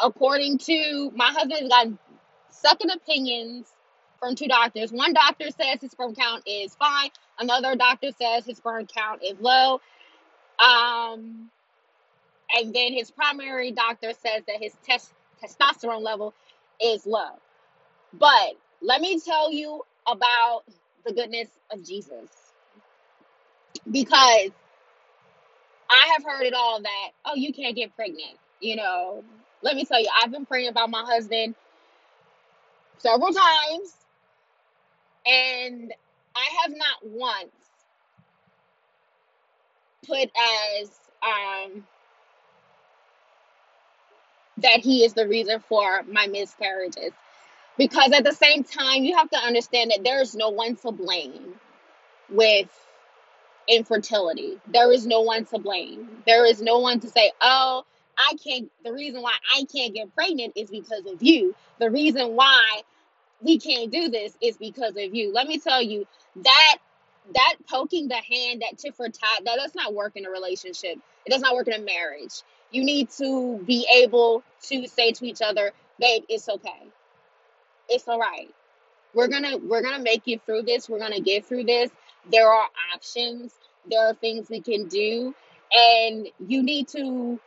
according 0.00 0.58
to 0.58 1.12
my 1.14 1.26
husband 1.28 1.54
has 1.54 1.68
gotten 1.68 1.98
second 2.50 2.90
opinions 2.90 3.68
from 4.20 4.36
two 4.36 4.46
doctors. 4.46 4.92
One 4.92 5.12
doctor 5.12 5.46
says 5.50 5.80
his 5.80 5.90
sperm 5.90 6.14
count 6.14 6.44
is 6.46 6.74
fine. 6.76 7.10
Another 7.38 7.74
doctor 7.74 8.10
says 8.20 8.44
his 8.44 8.58
sperm 8.58 8.86
count 8.86 9.22
is 9.24 9.40
low. 9.40 9.80
Um, 10.58 11.50
and 12.54 12.74
then 12.74 12.92
his 12.92 13.10
primary 13.10 13.72
doctor 13.72 14.12
says 14.12 14.42
that 14.46 14.56
his 14.60 14.72
test 14.84 15.10
testosterone 15.42 16.02
level 16.02 16.34
is 16.82 17.06
low. 17.06 17.30
But 18.12 18.56
let 18.82 19.00
me 19.00 19.18
tell 19.18 19.52
you 19.52 19.82
about 20.06 20.62
the 21.06 21.12
goodness 21.14 21.48
of 21.72 21.84
Jesus 21.84 22.28
because 23.90 24.50
I 25.88 26.12
have 26.12 26.24
heard 26.24 26.42
it 26.44 26.54
all 26.54 26.80
that, 26.82 27.10
oh, 27.24 27.34
you 27.36 27.52
can't 27.52 27.74
get 27.74 27.94
pregnant. 27.96 28.38
You 28.60 28.76
know, 28.76 29.24
let 29.62 29.76
me 29.76 29.84
tell 29.84 30.00
you, 30.00 30.08
I've 30.22 30.30
been 30.30 30.44
praying 30.44 30.68
about 30.68 30.90
my 30.90 31.02
husband 31.02 31.54
several 32.98 33.32
times, 33.32 33.94
and 35.26 35.92
I 36.34 36.46
have 36.62 36.72
not 36.76 36.98
once 37.04 37.50
put 40.06 40.30
as 40.82 40.90
um, 41.22 41.84
that 44.58 44.80
he 44.80 45.04
is 45.04 45.14
the 45.14 45.28
reason 45.28 45.60
for 45.60 46.02
my 46.04 46.26
miscarriages. 46.26 47.12
Because 47.78 48.12
at 48.12 48.24
the 48.24 48.32
same 48.32 48.64
time, 48.64 49.04
you 49.04 49.16
have 49.16 49.30
to 49.30 49.38
understand 49.38 49.90
that 49.90 50.04
there 50.04 50.20
is 50.20 50.34
no 50.34 50.50
one 50.50 50.76
to 50.76 50.92
blame 50.92 51.54
with 52.28 52.68
infertility. 53.68 54.58
There 54.66 54.92
is 54.92 55.06
no 55.06 55.20
one 55.22 55.44
to 55.46 55.58
blame. 55.58 56.22
There 56.26 56.44
is 56.44 56.60
no 56.60 56.78
one 56.80 57.00
to 57.00 57.08
say, 57.08 57.32
oh, 57.40 57.84
I 58.18 58.34
can't, 58.44 58.70
the 58.84 58.92
reason 58.92 59.22
why 59.22 59.34
I 59.56 59.64
can't 59.64 59.94
get 59.94 60.14
pregnant 60.14 60.54
is 60.56 60.70
because 60.70 61.06
of 61.06 61.22
you. 61.22 61.54
The 61.78 61.90
reason 61.90 62.36
why 62.36 62.82
we 63.42 63.58
can't 63.58 63.90
do 63.90 64.08
this 64.08 64.36
is 64.40 64.56
because 64.56 64.96
of 64.96 65.14
you. 65.14 65.32
Let 65.32 65.46
me 65.46 65.58
tell 65.58 65.82
you 65.82 66.06
that 66.36 66.76
that 67.34 67.56
poking 67.68 68.08
the 68.08 68.16
hand, 68.16 68.62
that 68.62 68.78
tit 68.78 68.94
for 68.96 69.06
tat, 69.06 69.44
that 69.44 69.56
does 69.56 69.74
not 69.74 69.94
work 69.94 70.16
in 70.16 70.26
a 70.26 70.30
relationship. 70.30 70.98
It 71.24 71.30
does 71.30 71.40
not 71.40 71.54
work 71.54 71.68
in 71.68 71.74
a 71.74 71.84
marriage. 71.84 72.42
You 72.70 72.84
need 72.84 73.10
to 73.18 73.58
be 73.58 73.86
able 73.94 74.42
to 74.64 74.86
say 74.86 75.12
to 75.12 75.26
each 75.26 75.42
other, 75.42 75.72
babe, 75.98 76.24
it's 76.28 76.48
okay. 76.48 76.86
It's 77.88 78.06
all 78.08 78.18
right. 78.18 78.48
We're 79.12 79.28
gonna 79.28 79.58
we're 79.58 79.82
gonna 79.82 80.02
make 80.02 80.26
you 80.26 80.38
through 80.38 80.62
this. 80.62 80.88
We're 80.88 81.00
gonna 81.00 81.20
get 81.20 81.46
through 81.46 81.64
this. 81.64 81.90
There 82.30 82.48
are 82.48 82.68
options. 82.94 83.52
There 83.88 84.06
are 84.06 84.14
things 84.14 84.48
we 84.48 84.60
can 84.60 84.86
do. 84.86 85.34
And 85.72 86.28
you 86.46 86.62
need 86.62 86.88
to 86.88 87.40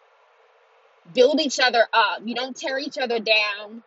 build 1.13 1.39
each 1.39 1.59
other 1.59 1.85
up. 1.93 2.21
You 2.25 2.35
don't 2.35 2.55
tear 2.55 2.79
each 2.79 2.97
other 2.97 3.19
down 3.19 3.83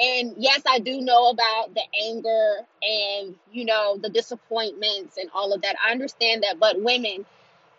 and 0.00 0.34
yes, 0.38 0.62
I 0.66 0.78
do 0.78 1.00
know 1.00 1.30
about 1.30 1.74
the 1.74 1.82
anger 2.04 2.56
and, 2.82 3.34
you 3.52 3.64
know, 3.64 3.98
the 3.98 4.08
disappointments 4.08 5.16
and 5.16 5.28
all 5.34 5.52
of 5.52 5.62
that. 5.62 5.74
I 5.84 5.90
understand 5.90 6.44
that. 6.44 6.60
But 6.60 6.80
women, 6.80 7.24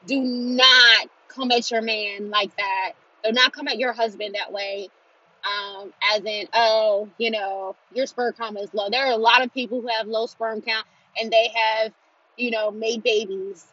do 0.06 0.22
not 0.22 1.08
come 1.30 1.52
at 1.52 1.72
your 1.72 1.82
man 1.82 2.30
like 2.30 2.56
that. 2.58 2.94
Do 3.24 3.32
not 3.32 3.54
come 3.54 3.68
at 3.68 3.78
your 3.78 3.94
husband 3.94 4.36
that 4.36 4.52
way. 4.52 4.90
Um, 5.46 5.94
as 6.14 6.26
in, 6.26 6.48
oh, 6.54 7.10
you 7.18 7.32
know, 7.32 7.76
your 7.94 8.06
sperm 8.06 8.34
count 8.34 8.60
is 8.60 8.74
low. 8.74 8.90
There 8.90 9.06
are 9.06 9.14
a 9.14 9.18
lot 9.18 9.42
of 9.42 9.54
people 9.54 9.82
who 9.82 9.88
have 9.88 10.08
low 10.08 10.26
sperm 10.26 10.62
count 10.62 10.86
and 11.20 11.32
they 11.32 11.52
have, 11.56 11.94
you 12.36 12.52
know, 12.52 12.72
made 12.72 13.02
babies, 13.02 13.66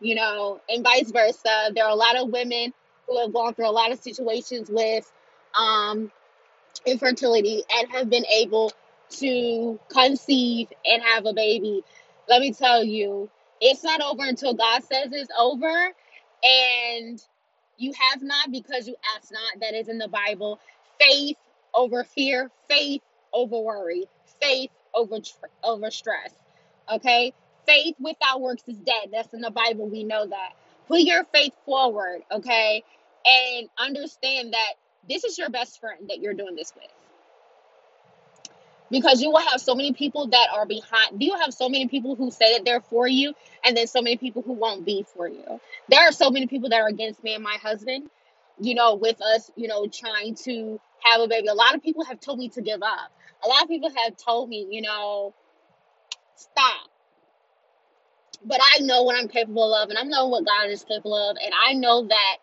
you 0.00 0.14
know, 0.14 0.60
and 0.68 0.84
vice 0.84 1.10
versa. 1.10 1.70
There 1.74 1.84
are 1.84 1.90
a 1.90 1.94
lot 1.96 2.16
of 2.16 2.28
women 2.28 2.74
who 3.08 3.18
have 3.20 3.32
gone 3.32 3.54
through 3.54 3.68
a 3.68 3.72
lot 3.72 3.92
of 3.92 4.00
situations 4.00 4.68
with 4.70 5.10
um 5.58 6.10
infertility 6.86 7.62
and 7.78 7.90
have 7.90 8.10
been 8.10 8.26
able 8.26 8.72
to 9.10 9.78
conceive 9.88 10.68
and 10.84 11.02
have 11.02 11.26
a 11.26 11.32
baby, 11.32 11.84
let 12.28 12.40
me 12.40 12.52
tell 12.52 12.82
you, 12.82 13.30
it's 13.60 13.84
not 13.84 14.00
over 14.00 14.24
until 14.24 14.54
God 14.54 14.82
says 14.84 15.08
it's 15.12 15.30
over. 15.38 15.92
And 16.42 17.22
you 17.78 17.92
have 18.10 18.22
not 18.22 18.50
because 18.50 18.86
you 18.86 18.96
ask 19.16 19.32
not. 19.32 19.60
That 19.60 19.74
is 19.74 19.88
in 19.88 19.98
the 19.98 20.08
Bible. 20.08 20.60
Faith 21.00 21.36
over 21.74 22.04
fear, 22.04 22.50
faith 22.68 23.02
over 23.32 23.58
worry, 23.58 24.04
faith 24.40 24.70
over 24.94 25.20
tr- 25.20 25.46
over 25.62 25.90
stress. 25.90 26.34
Okay? 26.92 27.32
Faith 27.66 27.96
without 27.98 28.40
works 28.40 28.62
is 28.68 28.78
dead. 28.78 29.08
That's 29.12 29.32
in 29.34 29.40
the 29.40 29.50
Bible. 29.50 29.88
We 29.88 30.04
know 30.04 30.26
that. 30.26 30.50
Put 30.86 31.00
your 31.00 31.24
faith 31.32 31.54
forward, 31.64 32.22
okay? 32.30 32.84
And 33.24 33.68
understand 33.78 34.52
that 34.52 34.74
this 35.08 35.24
is 35.24 35.38
your 35.38 35.50
best 35.50 35.80
friend 35.80 36.08
that 36.08 36.20
you're 36.20 36.34
doing 36.34 36.56
this 36.56 36.72
with. 36.74 36.90
Because 38.90 39.22
you 39.22 39.30
will 39.30 39.40
have 39.40 39.60
so 39.60 39.74
many 39.74 39.92
people 39.92 40.28
that 40.28 40.48
are 40.52 40.66
behind 40.66 41.20
you'll 41.20 41.38
have 41.40 41.54
so 41.54 41.68
many 41.68 41.88
people 41.88 42.14
who 42.14 42.30
say 42.30 42.54
that 42.54 42.64
they're 42.64 42.80
for 42.80 43.08
you 43.08 43.34
and 43.64 43.76
then 43.76 43.86
so 43.86 44.02
many 44.02 44.16
people 44.16 44.42
who 44.42 44.52
won't 44.52 44.84
be 44.84 45.04
for 45.14 45.26
you. 45.26 45.60
There 45.88 46.00
are 46.00 46.12
so 46.12 46.30
many 46.30 46.46
people 46.46 46.68
that 46.68 46.80
are 46.80 46.88
against 46.88 47.22
me 47.24 47.34
and 47.34 47.42
my 47.42 47.56
husband 47.62 48.08
you 48.60 48.74
know 48.74 48.94
with 48.94 49.20
us 49.20 49.50
you 49.56 49.66
know 49.66 49.86
trying 49.86 50.34
to 50.44 50.80
have 51.00 51.20
a 51.20 51.28
baby. 51.28 51.48
A 51.48 51.54
lot 51.54 51.74
of 51.74 51.82
people 51.82 52.04
have 52.04 52.20
told 52.20 52.38
me 52.38 52.50
to 52.50 52.62
give 52.62 52.82
up. 52.82 53.10
A 53.44 53.48
lot 53.48 53.62
of 53.62 53.68
people 53.68 53.90
have 54.04 54.16
told 54.16 54.48
me 54.48 54.66
you 54.70 54.82
know 54.82 55.34
stop. 56.36 56.88
But 58.44 58.60
i 58.74 58.80
know 58.80 59.02
what 59.04 59.16
i'm 59.18 59.28
capable 59.28 59.74
of 59.74 59.88
and 59.88 59.98
i 59.98 60.02
know 60.02 60.28
what 60.28 60.44
god 60.44 60.68
is 60.68 60.84
capable 60.84 61.16
of 61.16 61.36
and 61.42 61.52
i 61.66 61.72
know 61.72 62.06
that 62.06 62.36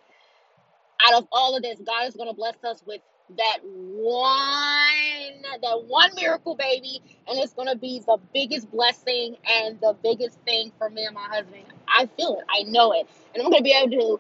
out 1.07 1.21
of 1.21 1.27
all 1.31 1.55
of 1.55 1.63
this 1.63 1.79
god 1.85 2.07
is 2.07 2.15
going 2.15 2.29
to 2.29 2.35
bless 2.35 2.55
us 2.63 2.83
with 2.85 3.01
that 3.37 3.59
one 3.63 5.41
that 5.61 5.83
one 5.87 6.09
miracle 6.15 6.55
baby 6.55 7.01
and 7.27 7.39
it's 7.39 7.53
gonna 7.53 7.75
be 7.75 8.01
the 8.05 8.17
biggest 8.33 8.69
blessing 8.71 9.35
and 9.49 9.79
the 9.79 9.95
biggest 10.03 10.37
thing 10.41 10.71
for 10.77 10.89
me 10.89 11.05
and 11.05 11.15
my 11.15 11.27
husband. 11.29 11.63
I 11.87 12.07
feel 12.17 12.37
it, 12.39 12.45
I 12.49 12.63
know 12.63 12.91
it. 12.93 13.07
And 13.33 13.43
I'm 13.43 13.51
gonna 13.51 13.63
be 13.63 13.71
able 13.71 14.19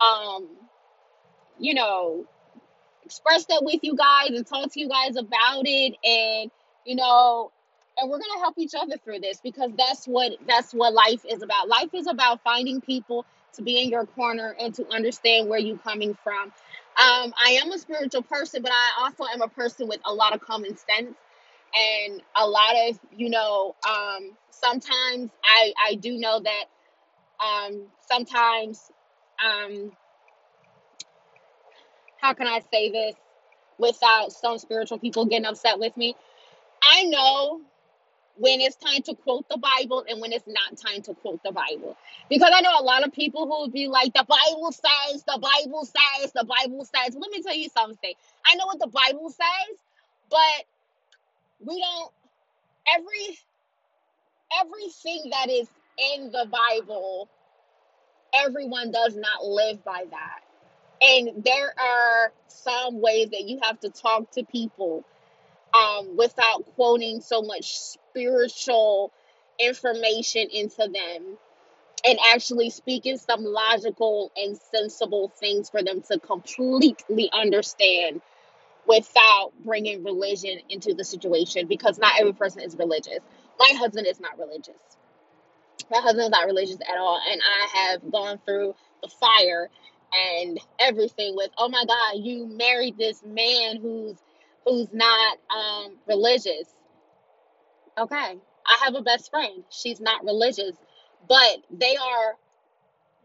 to 0.00 0.04
um, 0.04 0.48
you 1.58 1.74
know, 1.74 2.24
express 3.04 3.46
that 3.46 3.62
with 3.62 3.80
you 3.82 3.96
guys 3.96 4.30
and 4.30 4.46
talk 4.46 4.72
to 4.72 4.80
you 4.80 4.88
guys 4.88 5.16
about 5.16 5.62
it 5.64 5.94
and 6.04 6.50
you 6.84 6.96
know 6.96 7.52
and 7.98 8.10
we're 8.10 8.18
going 8.18 8.32
to 8.34 8.40
help 8.40 8.54
each 8.58 8.74
other 8.78 8.96
through 9.04 9.20
this 9.20 9.40
because 9.42 9.70
that's 9.76 10.06
what 10.06 10.32
that's 10.46 10.72
what 10.72 10.92
life 10.92 11.24
is 11.28 11.42
about. 11.42 11.68
Life 11.68 11.90
is 11.94 12.06
about 12.06 12.42
finding 12.42 12.80
people 12.80 13.24
to 13.54 13.62
be 13.62 13.82
in 13.82 13.90
your 13.90 14.06
corner 14.06 14.56
and 14.58 14.74
to 14.74 14.86
understand 14.90 15.48
where 15.48 15.58
you're 15.58 15.78
coming 15.78 16.16
from. 16.24 16.52
Um, 16.94 17.32
i 17.42 17.58
am 17.62 17.72
a 17.72 17.78
spiritual 17.78 18.20
person 18.22 18.60
but 18.60 18.70
i 18.70 19.02
also 19.02 19.24
am 19.24 19.40
a 19.40 19.48
person 19.48 19.88
with 19.88 20.00
a 20.04 20.12
lot 20.12 20.34
of 20.34 20.42
common 20.42 20.76
sense 20.76 21.16
and 21.74 22.22
a 22.36 22.46
lot 22.46 22.74
of 22.86 23.00
you 23.16 23.30
know 23.30 23.74
um, 23.88 24.36
sometimes 24.50 25.30
i 25.42 25.72
i 25.88 25.94
do 25.94 26.18
know 26.18 26.38
that 26.40 26.64
um, 27.42 27.86
sometimes 28.10 28.90
um, 29.42 29.92
how 32.20 32.34
can 32.34 32.46
i 32.46 32.60
say 32.70 32.90
this 32.90 33.14
without 33.78 34.32
some 34.32 34.58
spiritual 34.58 34.98
people 34.98 35.26
getting 35.26 35.46
upset 35.46 35.78
with 35.78 35.96
me? 35.96 36.16
I 36.82 37.04
know 37.04 37.60
when 38.36 38.60
it's 38.60 38.76
time 38.76 39.02
to 39.02 39.14
quote 39.14 39.48
the 39.48 39.58
Bible 39.58 40.04
and 40.08 40.20
when 40.20 40.32
it's 40.32 40.46
not 40.46 40.76
time 40.76 41.02
to 41.02 41.14
quote 41.14 41.42
the 41.44 41.52
Bible. 41.52 41.96
Because 42.30 42.50
I 42.54 42.60
know 42.62 42.72
a 42.78 42.82
lot 42.82 43.04
of 43.04 43.12
people 43.12 43.46
who 43.46 43.62
would 43.62 43.72
be 43.72 43.88
like, 43.88 44.14
the 44.14 44.26
Bible 44.26 44.72
says, 44.72 45.22
the 45.24 45.38
Bible 45.40 45.84
says, 45.84 46.32
the 46.32 46.44
Bible 46.44 46.84
says. 46.84 47.14
Let 47.14 47.30
me 47.30 47.42
tell 47.42 47.54
you 47.54 47.68
something. 47.68 48.14
I 48.46 48.54
know 48.56 48.66
what 48.66 48.78
the 48.78 48.88
Bible 48.88 49.30
says, 49.30 49.76
but 50.30 50.64
we 51.60 51.80
don't 51.80 52.10
every 52.94 53.38
everything 54.60 55.30
that 55.30 55.50
is 55.50 55.68
in 56.14 56.30
the 56.30 56.46
Bible, 56.50 57.28
everyone 58.34 58.90
does 58.90 59.16
not 59.16 59.44
live 59.44 59.84
by 59.84 60.04
that. 60.10 60.40
And 61.02 61.44
there 61.44 61.74
are 61.78 62.32
some 62.48 63.00
ways 63.00 63.30
that 63.30 63.48
you 63.48 63.60
have 63.62 63.80
to 63.80 63.90
talk 63.90 64.30
to 64.32 64.44
people 64.44 65.04
um, 65.74 66.16
without 66.16 66.64
quoting 66.76 67.20
so 67.20 67.42
much 67.42 67.78
spiritual 67.78 69.12
information 69.60 70.48
into 70.52 70.78
them 70.88 71.38
and 72.04 72.18
actually 72.32 72.70
speaking 72.70 73.16
some 73.18 73.44
logical 73.44 74.32
and 74.36 74.58
sensible 74.72 75.28
things 75.38 75.70
for 75.70 75.82
them 75.82 76.02
to 76.02 76.18
completely 76.20 77.30
understand 77.32 78.20
without 78.86 79.52
bringing 79.64 80.04
religion 80.04 80.58
into 80.68 80.94
the 80.94 81.04
situation 81.04 81.68
because 81.68 81.98
not 81.98 82.14
every 82.20 82.32
person 82.32 82.62
is 82.62 82.76
religious. 82.76 83.20
My 83.58 83.72
husband 83.78 84.06
is 84.06 84.20
not 84.20 84.38
religious. 84.38 84.80
My 85.90 86.00
husband 86.00 86.24
is 86.24 86.30
not 86.30 86.46
religious 86.46 86.76
at 86.76 86.98
all, 86.98 87.20
and 87.30 87.40
I 87.42 87.78
have 87.78 88.12
gone 88.12 88.40
through 88.44 88.74
the 89.02 89.08
fire 89.08 89.70
and 90.12 90.60
everything 90.78 91.36
with, 91.36 91.50
oh 91.58 91.68
my 91.68 91.84
God, 91.86 92.24
you 92.24 92.46
married 92.46 92.98
this 92.98 93.22
man 93.24 93.78
who's 93.80 94.16
who's 94.64 94.88
not 94.92 95.38
um 95.54 95.96
religious. 96.08 96.68
Okay. 97.98 98.38
I 98.66 98.78
have 98.84 98.94
a 98.94 99.02
best 99.02 99.30
friend. 99.30 99.64
She's 99.70 100.00
not 100.00 100.24
religious, 100.24 100.76
but 101.28 101.58
they 101.70 101.96
are 101.96 102.36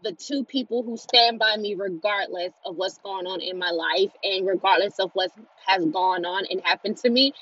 the 0.04 0.12
two 0.14 0.44
people 0.46 0.84
who 0.84 0.98
stand 0.98 1.40
by 1.40 1.56
me 1.58 1.76
regardless 1.76 2.54
of 2.66 2.76
what's 2.76 2.98
going 3.00 3.26
on 3.26 3.42
in 3.42 3.58
my 3.58 3.72
life 3.72 4.12
and 4.24 4.46
regardless 4.48 5.00
of 5.00 5.12
what 5.14 5.32
has 5.66 5.84
gone 5.86 6.26
on 6.26 6.46
and 6.50 6.62
happened 6.64 6.98
to 6.98 7.10
me. 7.10 7.34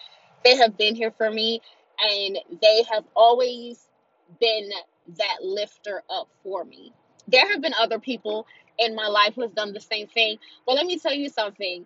They 0.44 0.56
have 0.58 0.78
been 0.78 0.96
here 0.96 1.12
for 1.12 1.30
me 1.30 1.62
and 2.00 2.38
they 2.62 2.84
have 2.92 3.04
always 3.16 3.88
been 4.40 4.70
that 5.18 5.38
lifter 5.44 6.04
up 6.10 6.30
for 6.44 6.64
me. 6.64 6.94
There 7.28 7.48
have 7.50 7.62
been 7.62 7.74
other 7.74 8.00
people 8.00 8.48
in 8.78 8.96
my 8.96 9.08
life 9.08 9.36
who 9.36 9.48
done 9.50 9.74
the 9.74 9.82
same 9.82 10.08
thing. 10.08 10.38
But 10.66 10.76
let 10.76 10.86
me 10.86 10.98
tell 11.00 11.14
you 11.14 11.30
something. 11.30 11.86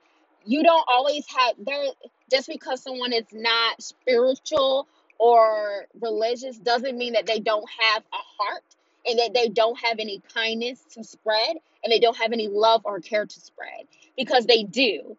You 0.49 0.63
don't 0.63 0.85
always 0.89 1.25
have 1.27 1.55
there 1.59 1.85
just 2.31 2.47
because 2.49 2.81
someone 2.81 3.13
is 3.13 3.27
not 3.31 3.83
spiritual 3.83 4.88
or 5.19 5.85
religious 6.01 6.57
doesn't 6.57 6.97
mean 6.97 7.13
that 7.13 7.27
they 7.27 7.39
don't 7.39 7.69
have 7.79 8.03
a 8.12 8.43
heart 8.43 8.63
and 9.05 9.19
that 9.19 9.35
they 9.35 9.49
don't 9.49 9.79
have 9.79 9.99
any 9.99 10.23
kindness 10.33 10.83
to 10.95 11.03
spread 11.03 11.57
and 11.83 11.93
they 11.93 11.99
don't 11.99 12.17
have 12.17 12.31
any 12.31 12.47
love 12.47 12.81
or 12.85 12.99
care 12.99 13.27
to 13.27 13.39
spread 13.39 13.85
because 14.17 14.47
they 14.47 14.63
do. 14.63 15.15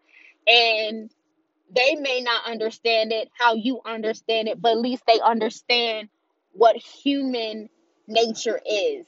And 0.47 1.09
they 1.73 1.95
may 1.95 2.21
not 2.21 2.45
understand 2.45 3.13
it 3.13 3.29
how 3.39 3.55
you 3.55 3.79
understand 3.85 4.49
it, 4.49 4.61
but 4.61 4.73
at 4.73 4.79
least 4.79 5.03
they 5.07 5.21
understand 5.23 6.09
what 6.51 6.75
human 6.75 7.69
nature 8.05 8.59
is. 8.69 9.05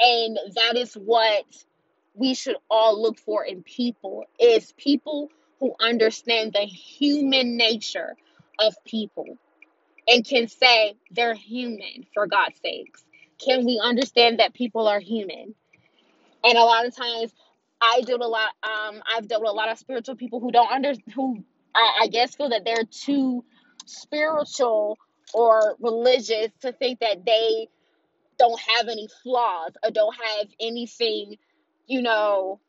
And 0.00 0.36
that 0.56 0.76
is 0.76 0.94
what 0.94 1.44
we 2.14 2.34
should 2.34 2.56
all 2.70 3.00
look 3.00 3.18
for 3.18 3.44
in 3.44 3.62
people 3.62 4.24
is 4.40 4.72
people 4.76 5.30
who 5.60 5.74
understand 5.80 6.52
the 6.52 6.60
human 6.66 7.56
nature 7.56 8.16
of 8.58 8.74
people 8.84 9.38
and 10.08 10.24
can 10.26 10.48
say 10.48 10.96
they're 11.10 11.34
human 11.34 12.06
for 12.12 12.26
God's 12.26 12.58
sakes. 12.62 13.04
Can 13.38 13.64
we 13.64 13.80
understand 13.82 14.38
that 14.38 14.54
people 14.54 14.88
are 14.88 15.00
human? 15.00 15.54
And 16.44 16.58
a 16.58 16.62
lot 16.62 16.86
of 16.86 16.94
times 16.94 17.32
I 17.80 18.02
deal 18.06 18.22
a 18.22 18.26
lot 18.26 18.50
um 18.62 19.02
I've 19.14 19.28
dealt 19.28 19.42
with 19.42 19.50
a 19.50 19.54
lot 19.54 19.70
of 19.70 19.78
spiritual 19.78 20.16
people 20.16 20.40
who 20.40 20.52
don't 20.52 20.70
under 20.70 20.94
who 21.14 21.44
I, 21.74 22.00
I 22.02 22.06
guess 22.08 22.34
feel 22.34 22.50
that 22.50 22.64
they're 22.64 22.84
too 22.84 23.44
spiritual 23.86 24.98
or 25.32 25.76
religious 25.80 26.48
to 26.60 26.72
think 26.72 27.00
that 27.00 27.24
they 27.24 27.68
don't 28.38 28.60
have 28.76 28.88
any 28.88 29.08
flaws 29.22 29.72
or 29.82 29.90
don't 29.90 30.14
have 30.14 30.48
anything, 30.60 31.36
you 31.86 32.02
know, 32.02 32.60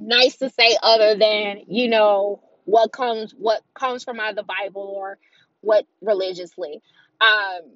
nice 0.00 0.36
to 0.38 0.50
say 0.50 0.76
other 0.82 1.16
than, 1.16 1.62
you 1.68 1.88
know, 1.88 2.42
what 2.64 2.92
comes 2.92 3.32
what 3.36 3.62
comes 3.74 4.04
from 4.04 4.20
either 4.20 4.36
the 4.36 4.42
Bible 4.44 4.94
or 4.96 5.18
what 5.60 5.86
religiously. 6.00 6.80
Um, 7.20 7.72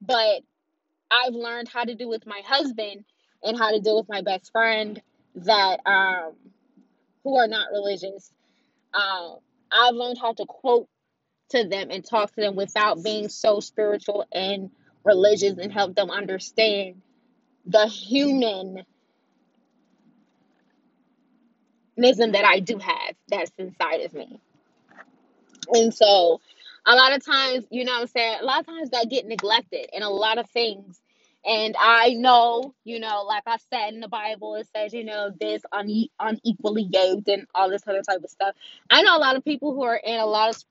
but 0.00 0.42
I've 1.10 1.34
learned 1.34 1.68
how 1.68 1.84
to 1.84 1.94
do 1.94 2.08
with 2.08 2.26
my 2.26 2.40
husband 2.44 3.04
and 3.42 3.58
how 3.58 3.70
to 3.70 3.80
deal 3.80 3.98
with 3.98 4.08
my 4.08 4.22
best 4.22 4.50
friend 4.52 5.00
that 5.36 5.80
um 5.86 6.32
who 7.24 7.36
are 7.36 7.48
not 7.48 7.68
religious. 7.72 8.30
Um, 8.94 9.36
I've 9.70 9.94
learned 9.94 10.18
how 10.18 10.32
to 10.32 10.46
quote 10.46 10.88
to 11.50 11.64
them 11.68 11.90
and 11.90 12.04
talk 12.04 12.34
to 12.34 12.40
them 12.40 12.56
without 12.56 13.02
being 13.02 13.28
so 13.28 13.60
spiritual 13.60 14.26
and 14.32 14.70
religious 15.04 15.58
and 15.58 15.72
help 15.72 15.94
them 15.94 16.10
understand 16.10 17.02
the 17.66 17.86
humanism 21.98 22.32
that 22.32 22.44
I 22.44 22.60
do 22.60 22.78
have 22.78 23.14
that's 23.28 23.52
inside 23.58 24.00
of 24.02 24.14
me. 24.14 24.40
And 25.70 25.92
so 25.92 26.40
a 26.86 26.94
lot 26.94 27.14
of 27.14 27.24
times, 27.24 27.66
you 27.70 27.84
know 27.84 27.92
what 27.92 28.02
I'm 28.02 28.06
saying, 28.06 28.38
a 28.40 28.44
lot 28.44 28.60
of 28.60 28.66
times 28.66 28.90
that 28.90 29.10
get 29.10 29.26
neglected 29.26 29.90
in 29.92 30.02
a 30.02 30.10
lot 30.10 30.38
of 30.38 30.48
things. 30.50 31.00
And 31.44 31.76
I 31.78 32.14
know, 32.14 32.74
you 32.84 32.98
know, 33.00 33.22
like 33.22 33.44
I 33.46 33.56
said 33.72 33.94
in 33.94 34.00
the 34.00 34.08
Bible, 34.08 34.56
it 34.56 34.68
says, 34.74 34.92
you 34.92 35.04
know, 35.04 35.30
this 35.40 35.62
une- 35.72 36.08
unequally 36.18 36.88
yoked 36.90 37.28
and 37.28 37.46
all 37.54 37.70
this 37.70 37.82
other 37.86 38.02
type 38.02 38.22
of 38.22 38.30
stuff. 38.30 38.54
I 38.90 39.02
know 39.02 39.16
a 39.16 39.20
lot 39.20 39.36
of 39.36 39.44
people 39.44 39.74
who 39.74 39.82
are 39.84 39.96
in 39.96 40.18
a 40.18 40.26
lot 40.26 40.50
of 40.50 40.62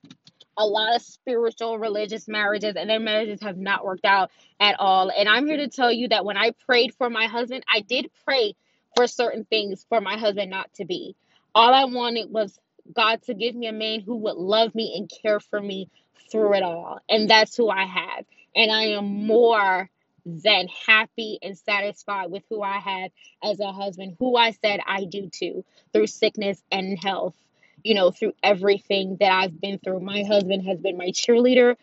a 0.60 0.66
lot 0.66 0.96
of 0.96 1.04
spiritual 1.04 1.78
religious 1.78 2.28
marriages 2.28 2.76
and 2.76 2.90
their 2.90 3.00
marriages 3.00 3.42
have 3.42 3.58
not 3.58 3.86
worked 3.86 4.06
out 4.06 4.32
at 4.60 4.76
all. 4.80 5.12
And 5.16 5.30
I'm 5.30 5.46
here 5.46 5.58
to 5.58 5.68
tell 5.68 5.92
you 5.92 6.08
that 6.08 6.26
when 6.26 6.36
I 6.36 6.52
prayed 6.66 6.96
for 6.96 7.12
my 7.12 7.28
husband, 7.28 7.64
I 7.72 7.82
did 7.82 8.10
pray 8.26 8.56
for 8.96 9.08
certain 9.08 9.46
things 9.46 9.86
for 9.90 10.02
my 10.02 10.18
husband 10.18 10.52
not 10.52 10.74
to 10.76 10.86
be. 10.86 11.16
All 11.54 11.74
I 11.74 11.86
wanted 11.86 12.32
was 12.32 12.60
God 12.94 13.22
to 13.24 13.34
give 13.34 13.56
me 13.56 13.68
a 13.68 13.74
man 13.74 14.02
who 14.02 14.18
would 14.18 14.38
love 14.38 14.74
me 14.76 14.96
and 14.98 15.12
care 15.22 15.40
for 15.40 15.62
me 15.62 15.90
through 16.32 16.56
it 16.56 16.64
all. 16.64 17.00
And 17.10 17.30
that's 17.30 17.56
who 17.56 17.70
I 17.70 17.86
have. 17.86 18.26
And 18.56 18.72
I 18.72 18.84
am 18.90 19.26
more 19.28 19.90
than 20.26 20.68
happy 20.86 21.40
and 21.42 21.58
satisfied 21.58 22.32
with 22.32 22.44
who 22.50 22.62
I 22.62 22.80
have 22.80 23.12
as 23.44 23.60
a 23.60 23.72
husband, 23.72 24.18
who 24.20 24.36
I 24.36 24.52
said 24.52 24.82
I 24.86 25.06
do 25.06 25.30
too, 25.30 25.64
through 25.94 26.08
sickness 26.08 26.62
and 26.72 26.98
health 27.02 27.36
you 27.84 27.94
know, 27.94 28.12
through 28.12 28.34
everything 28.44 29.18
that 29.20 29.32
I've 29.32 29.62
been 29.62 29.80
through. 29.80 30.02
My 30.02 30.24
husband 30.24 30.66
has 30.68 30.80
been 30.80 30.98
my 30.98 31.12
cheerleader 31.12 31.76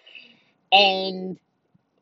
and 0.73 1.39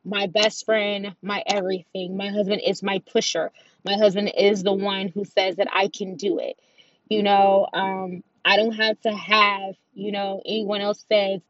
my 0.04 0.26
best 0.26 0.64
friend, 0.64 1.14
my 1.22 1.42
everything. 1.46 2.16
My 2.16 2.28
husband 2.28 2.62
is 2.66 2.82
my 2.82 3.00
pusher. 3.12 3.52
My 3.84 3.94
husband 3.94 4.32
is 4.36 4.62
the 4.62 4.72
one 4.72 5.08
who 5.08 5.24
says 5.24 5.56
that 5.56 5.68
I 5.72 5.88
can 5.88 6.16
do 6.16 6.38
it. 6.38 6.58
You 7.08 7.22
know, 7.22 7.66
um, 7.72 8.22
I 8.44 8.56
don't 8.56 8.72
have 8.72 9.00
to 9.02 9.12
have, 9.12 9.74
you 9.94 10.12
know, 10.12 10.42
anyone 10.46 10.80
else 10.80 11.04
says 11.08 11.40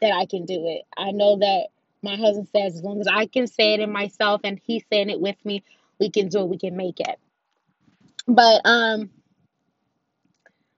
that 0.00 0.12
I 0.12 0.26
can 0.26 0.44
do 0.44 0.66
it. 0.68 0.82
I 0.96 1.10
know 1.10 1.38
that 1.38 1.68
my 2.02 2.16
husband 2.16 2.48
says 2.48 2.76
as 2.76 2.82
long 2.82 3.00
as 3.00 3.08
I 3.08 3.26
can 3.26 3.46
say 3.46 3.74
it 3.74 3.80
in 3.80 3.90
myself 3.90 4.42
and 4.44 4.60
he's 4.64 4.84
saying 4.92 5.10
it 5.10 5.20
with 5.20 5.36
me, 5.44 5.62
we 5.98 6.10
can 6.10 6.28
do 6.28 6.40
it, 6.40 6.48
we 6.48 6.58
can 6.58 6.76
make 6.76 7.00
it. 7.00 7.18
But 8.26 8.60
um 8.64 9.10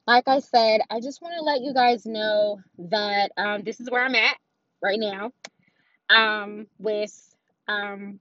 like 0.07 0.29
I 0.29 0.39
said, 0.39 0.83
I 0.91 1.01
just 1.01 1.21
want 1.21 1.35
to 1.37 1.43
let 1.43 1.63
you 1.63 1.75
guys 1.75 2.07
know 2.07 2.61
that 2.79 3.33
um, 3.37 3.63
this 3.63 3.81
is 3.81 3.91
where 3.91 4.05
I'm 4.05 4.15
at 4.15 4.37
right 4.81 5.01
now 5.01 5.33
um, 6.09 6.67
with 6.79 7.13
um, 7.67 8.21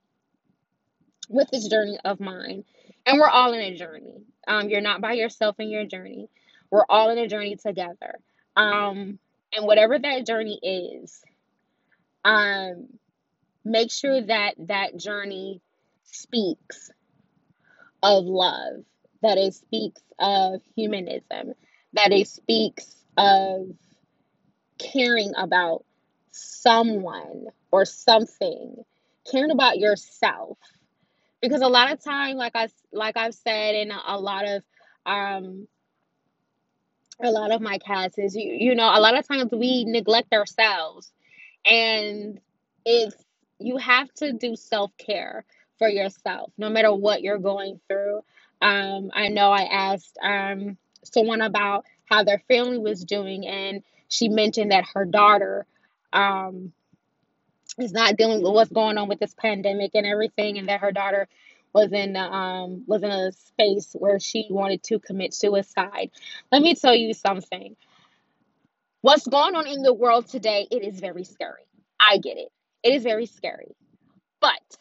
with 1.30 1.50
this 1.52 1.68
journey 1.68 1.98
of 2.06 2.20
mine, 2.20 2.64
and 3.06 3.20
we're 3.20 3.30
all 3.30 3.54
in 3.54 3.62
a 3.62 3.78
journey. 3.78 4.24
Um, 4.48 4.70
you're 4.70 4.82
not 4.82 5.02
by 5.02 5.14
yourself 5.14 5.60
in 5.60 5.70
your 5.70 5.86
journey. 5.86 6.30
We're 6.72 6.86
all 6.90 7.10
in 7.10 7.18
a 7.18 7.28
journey 7.28 7.56
together. 7.56 8.20
Um, 8.56 9.20
and 9.54 9.66
whatever 9.66 9.98
that 9.98 10.26
journey 10.26 10.60
is, 10.62 11.22
um, 12.24 12.88
make 13.64 13.92
sure 13.92 14.22
that 14.22 14.56
that 14.60 14.98
journey 14.98 15.62
speaks 16.04 16.90
of 18.04 18.26
love, 18.26 18.84
that 19.22 19.38
it 19.38 19.54
speaks 19.54 20.02
of 20.20 20.62
humanism, 20.76 21.54
that 21.94 22.12
it 22.12 22.28
speaks 22.28 22.96
of 23.18 23.68
caring 24.78 25.34
about 25.38 25.84
someone 26.32 27.46
or 27.72 27.86
something, 27.86 28.76
caring 29.30 29.52
about 29.52 29.78
yourself. 29.78 30.58
Because 31.48 31.62
a 31.62 31.68
lot 31.68 31.92
of 31.92 32.04
time, 32.04 32.38
like 32.38 32.56
I 32.56 32.68
like 32.92 33.18
I've 33.18 33.36
said 33.36 33.76
in 33.76 33.92
a, 33.92 34.02
a 34.08 34.20
lot 34.20 34.46
of 34.48 34.64
um 35.06 35.68
a 37.22 37.32
lot 37.32 37.52
of 37.52 37.62
my 37.62 37.78
classes 37.78 38.36
you 38.36 38.52
you 38.52 38.76
know 38.76 38.86
a 38.94 39.00
lot 39.00 39.18
of 39.18 39.28
times 39.28 39.52
we 39.52 39.86
neglect 39.86 40.34
ourselves. 40.34 41.12
And 41.66 42.40
it's 42.86 43.16
you 43.60 43.78
have 43.78 44.12
to 44.16 44.34
do 44.34 44.56
self-care 44.56 45.46
for 45.80 45.88
yourself 45.90 46.52
no 46.58 46.70
matter 46.70 46.94
what 46.94 47.22
you're 47.22 47.40
going 47.40 47.80
through. 47.88 48.22
Um 48.62 49.12
i 49.14 49.28
know 49.30 49.52
i 49.52 49.64
asked 49.64 50.18
um 50.24 50.78
someone 51.04 51.42
about 51.42 51.86
how 52.06 52.24
their 52.24 52.42
family 52.48 52.78
was 52.78 53.04
doing 53.06 53.46
and 53.48 53.84
she 54.08 54.30
mentioned 54.30 54.72
that 54.72 54.86
her 54.94 55.06
daughter 55.06 55.66
um 56.14 56.72
is 57.80 57.92
not 57.92 58.18
dealing 58.18 58.42
with 58.42 58.54
what's 58.54 58.72
going 58.72 58.98
on 58.98 59.08
with 59.08 59.20
this 59.20 59.34
pandemic 59.34 59.92
and 59.94 60.06
everything 60.06 60.58
and 60.58 60.70
that 60.70 60.82
her 60.82 60.92
daughter 60.92 61.28
was 61.74 61.92
in 61.92 62.16
um 62.16 62.84
was 62.88 63.04
in 63.04 63.12
a 63.12 63.32
space 63.34 63.96
where 64.00 64.20
she 64.20 64.48
wanted 64.50 64.82
to 64.84 65.00
commit 65.00 65.34
suicide. 65.34 66.10
Let 66.52 66.62
me 66.62 66.76
tell 66.76 66.96
you 66.96 67.14
something. 67.14 67.76
What's 69.02 69.28
going 69.28 69.56
on 69.56 69.68
in 69.68 69.84
the 69.84 69.94
world 69.94 70.28
today 70.28 70.68
it 70.72 70.84
is 70.84 71.00
very 71.00 71.26
scary. 71.26 71.64
I 72.00 72.18
get 72.18 72.38
it. 72.38 72.50
It 72.84 72.94
is 72.94 73.04
very 73.04 73.26
scary. 73.26 73.76
But 74.40 74.78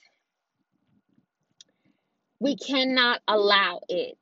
we 2.39 2.57
cannot 2.57 3.21
allow 3.27 3.81
it 3.89 4.19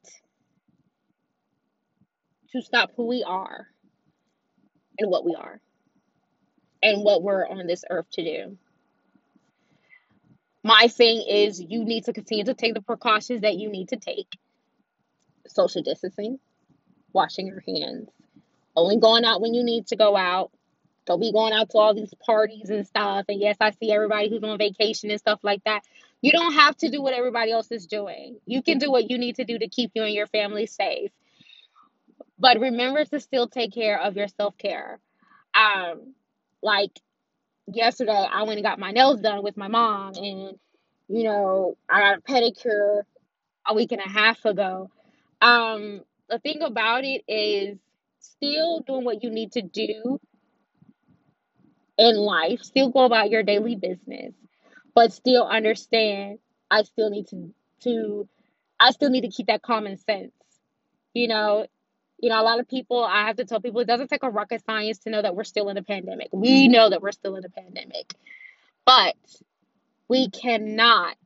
to 2.53 2.63
stop 2.63 2.93
who 2.97 3.07
we 3.07 3.25
are 3.27 3.67
and 4.99 5.11
what 5.11 5.25
we 5.25 5.35
are 5.35 5.61
and 6.83 7.03
what 7.03 7.23
we're 7.23 7.47
on 7.47 7.67
this 7.67 7.85
earth 7.91 8.07
to 8.13 8.25
do 8.25 8.59
my 10.65 10.89
thing 10.89 11.25
is 11.29 11.61
you 11.61 11.85
need 11.85 12.05
to 12.05 12.13
continue 12.13 12.45
to 12.45 12.55
take 12.55 12.75
the 12.75 12.83
precautions 12.83 13.43
that 13.43 13.57
you 13.57 13.69
need 13.69 13.89
to 13.89 13.97
take 13.97 14.29
social 15.47 15.83
distancing 15.83 16.39
washing 17.13 17.47
your 17.47 17.63
hands 17.67 18.09
only 18.77 18.97
going 18.97 19.25
out 19.25 19.41
when 19.41 19.55
you 19.55 19.63
need 19.63 19.87
to 19.87 19.97
go 19.97 20.17
out 20.17 20.51
don't 21.05 21.21
be 21.21 21.33
going 21.33 21.53
out 21.53 21.71
to 21.71 21.79
all 21.79 21.95
these 21.95 22.15
parties 22.25 22.71
and 22.71 22.87
stuff. 22.87 23.25
And 23.29 23.41
yes, 23.41 23.57
I 23.61 23.71
see 23.73 23.91
everybody 23.93 24.29
who's 24.29 24.43
on 24.45 24.59
vacation 24.59 25.11
and 25.11 25.19
stuff 25.19 25.41
like 25.43 25.63
that. 25.65 25.83
You 26.21 26.31
don't 26.31 26.55
have 26.55 26.77
to 26.79 26.91
do 26.91 27.03
what 27.03 27.15
everybody 27.15 27.51
else 27.51 27.73
is 27.73 27.87
doing. 27.87 28.39
You 28.47 28.63
can 28.63 28.79
do 28.79 28.91
what 28.91 29.11
you 29.11 29.19
need 29.19 29.37
to 29.37 29.45
do 29.45 29.59
to 29.59 29.69
keep 29.69 29.91
you 29.95 30.05
and 30.05 30.15
your 30.15 30.29
family 30.29 30.67
safe. 30.67 31.11
But 32.39 32.61
remember 32.61 33.05
to 33.05 33.19
still 33.19 33.49
take 33.49 33.75
care 33.75 34.01
of 34.01 34.17
your 34.17 34.29
self 34.29 34.57
care. 34.57 35.01
Um, 35.55 36.15
like 36.63 36.93
yesterday, 37.73 38.27
I 38.31 38.43
went 38.45 38.59
and 38.59 38.65
got 38.65 38.79
my 38.79 38.93
nails 38.93 39.21
done 39.21 39.43
with 39.43 39.57
my 39.57 39.69
mom, 39.69 40.15
and 40.17 40.59
you 41.09 41.25
know, 41.25 41.77
I 41.91 42.01
got 42.01 42.19
a 42.19 42.23
pedicure 42.23 43.03
a 43.67 43.75
week 43.75 43.93
and 43.93 44.01
a 44.01 44.09
half 44.09 44.45
ago. 44.45 44.91
Um, 45.41 46.03
the 46.29 46.39
thing 46.39 46.63
about 46.63 47.05
it 47.05 47.23
is 47.29 47.79
still 48.21 48.81
doing 48.81 49.05
what 49.05 49.23
you 49.23 49.31
need 49.31 49.53
to 49.53 49.63
do 49.63 50.21
in 51.99 52.17
life, 52.17 52.63
still 52.63 52.91
go 52.91 53.05
about 53.05 53.31
your 53.31 53.43
daily 53.43 53.77
business, 53.77 54.35
but 54.95 55.13
still 55.13 55.47
understand 55.47 56.39
I 56.71 56.83
still 56.85 57.11
need 57.11 57.29
to 57.29 57.55
to 57.83 58.29
I 58.81 58.91
still 58.93 59.11
need 59.11 59.23
to 59.23 59.31
keep 59.31 59.47
that 59.49 59.63
common 59.63 59.97
sense. 59.99 60.33
You 61.15 61.29
know, 61.29 61.67
you 62.23 62.29
know, 62.29 62.41
a 62.41 62.45
lot 62.45 62.61
of 62.61 62.69
people 62.69 63.03
I 63.03 63.27
have 63.27 63.37
to 63.37 63.45
tell 63.45 63.61
people 63.61 63.81
it 63.81 63.89
doesn't 63.89 64.09
take 64.09 64.23
a 64.23 64.31
rocket 64.31 64.65
science 64.65 64.99
to 65.01 65.11
know 65.11 65.21
that 65.21 65.35
we're 65.35 65.45
still 65.45 65.69
in 65.69 65.77
a 65.77 65.83
pandemic. 65.83 66.29
We 66.33 66.65
mm-hmm. 66.65 66.73
know 66.73 66.89
that 66.89 67.03
we're 67.03 67.13
still 67.13 67.35
in 67.35 67.45
a 67.45 67.49
pandemic. 67.49 68.15
But 68.87 69.17
we 70.09 70.31
cannot 70.31 71.17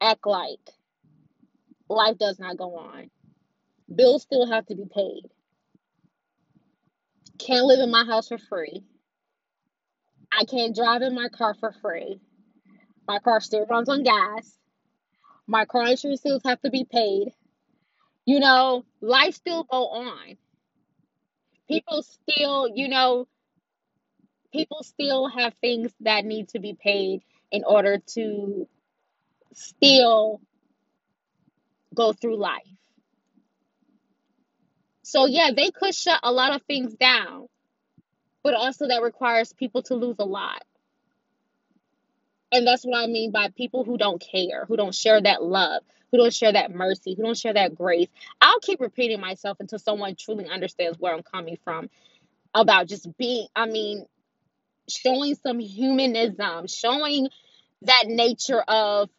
act 0.00 0.26
like 0.26 0.58
life 1.88 2.18
does 2.18 2.40
not 2.40 2.56
go 2.56 2.76
on. 2.76 3.10
Bills 3.94 4.22
still 4.22 4.46
have 4.50 4.66
to 4.66 4.74
be 4.74 4.86
paid. 4.92 5.22
Can't 7.38 7.66
live 7.66 7.80
in 7.80 7.90
my 7.90 8.04
house 8.04 8.28
for 8.28 8.38
free. 8.38 8.82
I 10.32 10.44
can't 10.44 10.74
drive 10.74 11.02
in 11.02 11.14
my 11.14 11.28
car 11.28 11.54
for 11.54 11.72
free. 11.80 12.18
My 13.06 13.20
car 13.20 13.40
still 13.40 13.66
runs 13.66 13.88
on 13.88 14.02
gas. 14.02 14.58
My 15.46 15.64
car 15.64 15.86
insurance 15.86 16.20
still 16.20 16.40
have 16.44 16.60
to 16.62 16.70
be 16.70 16.84
paid. 16.90 17.28
You 18.24 18.40
know, 18.40 18.84
life 19.00 19.34
still 19.34 19.64
go 19.64 19.88
on. 19.88 20.36
People 21.68 22.02
still, 22.02 22.68
you 22.74 22.88
know, 22.88 23.26
people 24.52 24.82
still 24.82 25.28
have 25.28 25.54
things 25.60 25.92
that 26.00 26.24
need 26.24 26.48
to 26.50 26.60
be 26.60 26.74
paid 26.74 27.22
in 27.50 27.64
order 27.64 27.98
to 28.14 28.68
still 29.52 30.40
go 31.94 32.12
through 32.12 32.36
life. 32.36 32.62
So 35.02 35.26
yeah, 35.26 35.50
they 35.54 35.70
could 35.70 35.94
shut 35.94 36.20
a 36.22 36.32
lot 36.32 36.54
of 36.54 36.62
things 36.62 36.94
down, 36.94 37.48
but 38.42 38.54
also 38.54 38.88
that 38.88 39.02
requires 39.02 39.52
people 39.52 39.82
to 39.84 39.94
lose 39.94 40.16
a 40.18 40.24
lot. 40.24 40.62
And 42.52 42.66
that's 42.66 42.84
what 42.84 42.98
I 42.98 43.08
mean 43.08 43.32
by 43.32 43.48
people 43.56 43.84
who 43.84 43.98
don't 43.98 44.20
care, 44.22 44.66
who 44.66 44.76
don't 44.76 44.94
share 44.94 45.20
that 45.22 45.42
love, 45.42 45.82
who 46.12 46.18
don't 46.18 46.34
share 46.34 46.52
that 46.52 46.74
mercy, 46.74 47.14
who 47.16 47.24
don't 47.24 47.38
share 47.38 47.54
that 47.54 47.74
grace. 47.74 48.08
I'll 48.40 48.60
keep 48.60 48.80
repeating 48.80 49.20
myself 49.20 49.58
until 49.60 49.80
someone 49.80 50.16
truly 50.16 50.48
understands 50.48 50.98
where 51.00 51.14
I'm 51.14 51.24
coming 51.24 51.58
from 51.64 51.90
about 52.54 52.88
just 52.88 53.08
being, 53.18 53.48
I 53.56 53.66
mean, 53.66 54.06
showing 54.88 55.36
some 55.36 55.60
humanism, 55.60 56.68
showing 56.68 57.28
that 57.82 58.04
nature 58.08 58.62
of 58.62 59.10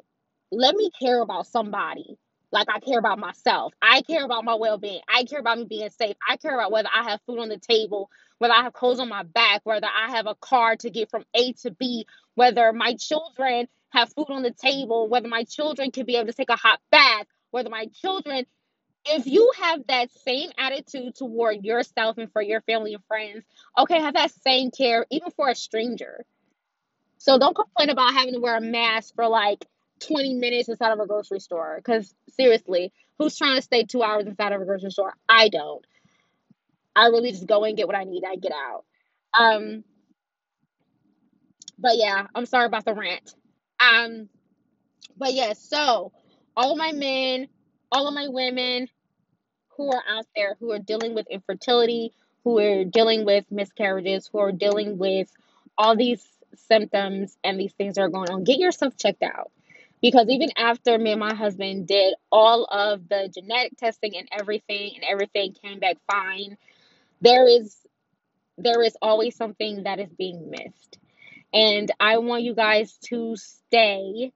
let 0.51 0.75
me 0.75 0.91
care 0.99 1.21
about 1.21 1.47
somebody 1.47 2.17
like 2.51 2.67
I 2.69 2.79
care 2.79 2.99
about 2.99 3.19
myself. 3.19 3.73
I 3.81 4.01
care 4.03 4.25
about 4.25 4.45
my 4.45 4.55
well 4.55 4.77
being. 4.77 5.01
I 5.09 5.25
care 5.25 5.39
about 5.39 5.57
me 5.57 5.65
being 5.65 5.89
safe. 5.89 6.15
I 6.27 6.37
care 6.37 6.55
about 6.55 6.71
whether 6.71 6.89
I 6.93 7.09
have 7.09 7.21
food 7.25 7.39
on 7.39 7.49
the 7.49 7.57
table, 7.57 8.09
whether 8.39 8.53
I 8.53 8.63
have 8.63 8.73
clothes 8.73 8.99
on 8.99 9.09
my 9.09 9.23
back, 9.23 9.61
whether 9.65 9.87
I 9.87 10.11
have 10.11 10.27
a 10.27 10.35
car 10.35 10.75
to 10.77 10.89
get 10.89 11.09
from 11.09 11.25
A 11.35 11.53
to 11.63 11.71
B, 11.71 12.05
whether 12.35 12.73
my 12.73 12.95
children 12.95 13.67
have 13.89 14.11
food 14.13 14.27
on 14.29 14.43
the 14.43 14.51
table, 14.51 15.07
whether 15.07 15.27
my 15.27 15.43
children 15.43 15.91
can 15.91 16.05
be 16.05 16.15
able 16.15 16.27
to 16.27 16.33
take 16.33 16.49
a 16.49 16.55
hot 16.55 16.79
bath, 16.91 17.27
whether 17.51 17.69
my 17.69 17.87
children, 18.01 18.45
if 19.05 19.27
you 19.27 19.51
have 19.61 19.81
that 19.87 20.09
same 20.25 20.49
attitude 20.57 21.15
toward 21.15 21.63
yourself 21.63 22.17
and 22.17 22.31
for 22.31 22.41
your 22.41 22.61
family 22.61 22.93
and 22.93 23.03
friends, 23.05 23.43
okay, 23.77 23.99
have 23.99 24.15
that 24.15 24.31
same 24.43 24.71
care 24.71 25.05
even 25.11 25.29
for 25.31 25.49
a 25.49 25.55
stranger. 25.55 26.25
So 27.17 27.37
don't 27.37 27.55
complain 27.55 27.89
about 27.89 28.13
having 28.13 28.33
to 28.33 28.39
wear 28.39 28.57
a 28.57 28.61
mask 28.61 29.15
for 29.15 29.27
like 29.27 29.65
20 30.07 30.33
minutes 30.35 30.69
inside 30.69 30.91
of 30.91 30.99
a 30.99 31.07
grocery 31.07 31.39
store. 31.39 31.75
Because 31.77 32.13
seriously, 32.29 32.91
who's 33.17 33.37
trying 33.37 33.55
to 33.55 33.61
stay 33.61 33.83
two 33.83 34.03
hours 34.03 34.25
inside 34.25 34.51
of 34.53 34.61
a 34.61 34.65
grocery 34.65 34.91
store? 34.91 35.13
I 35.29 35.49
don't. 35.49 35.85
I 36.95 37.07
really 37.07 37.31
just 37.31 37.47
go 37.47 37.63
and 37.63 37.77
get 37.77 37.87
what 37.87 37.95
I 37.95 38.03
need. 38.03 38.23
I 38.23 38.35
get 38.35 38.51
out. 38.51 38.85
Um, 39.37 39.83
but 41.77 41.93
yeah, 41.95 42.27
I'm 42.33 42.45
sorry 42.45 42.65
about 42.65 42.85
the 42.85 42.93
rant. 42.93 43.33
Um, 43.79 44.29
but 45.17 45.33
yeah, 45.33 45.53
so 45.53 46.11
all 46.55 46.71
of 46.71 46.77
my 46.77 46.91
men, 46.91 47.47
all 47.91 48.07
of 48.07 48.13
my 48.13 48.27
women 48.27 48.87
who 49.77 49.91
are 49.91 50.03
out 50.07 50.25
there 50.35 50.55
who 50.59 50.71
are 50.71 50.79
dealing 50.79 51.15
with 51.15 51.27
infertility, 51.29 52.13
who 52.43 52.59
are 52.59 52.83
dealing 52.85 53.25
with 53.25 53.45
miscarriages, 53.51 54.29
who 54.31 54.39
are 54.39 54.51
dealing 54.51 54.97
with 54.97 55.31
all 55.77 55.95
these 55.95 56.25
symptoms 56.55 57.37
and 57.43 57.59
these 57.59 57.73
things 57.73 57.95
that 57.95 58.01
are 58.01 58.09
going 58.09 58.29
on, 58.29 58.43
get 58.43 58.59
yourself 58.59 58.95
checked 58.97 59.23
out. 59.23 59.51
Because 60.01 60.27
even 60.29 60.49
after 60.57 60.97
me 60.97 61.11
and 61.11 61.19
my 61.19 61.33
husband 61.33 61.87
did 61.87 62.13
all 62.31 62.65
of 62.65 63.07
the 63.07 63.31
genetic 63.33 63.77
testing 63.77 64.17
and 64.17 64.27
everything, 64.31 64.91
and 64.95 65.03
everything 65.09 65.53
came 65.53 65.79
back 65.79 65.95
fine, 66.11 66.57
there 67.21 67.47
is 67.47 67.77
there 68.57 68.83
is 68.83 68.95
always 69.01 69.35
something 69.35 69.83
that 69.83 69.99
is 69.99 70.09
being 70.17 70.51
missed. 70.51 70.99
And 71.53 71.91
I 71.99 72.17
want 72.17 72.43
you 72.43 72.55
guys 72.55 72.97
to 73.09 73.35
stay 73.35 74.31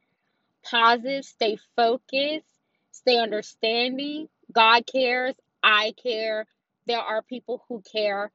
positive, 0.63 1.25
stay 1.25 1.57
focused, 1.75 2.45
stay 2.91 3.17
understanding. 3.17 4.27
God 4.53 4.85
cares, 4.85 5.35
I 5.63 5.93
care, 6.01 6.45
there 6.85 6.99
are 6.99 7.21
people 7.21 7.63
who 7.67 7.81
care. 7.91 8.31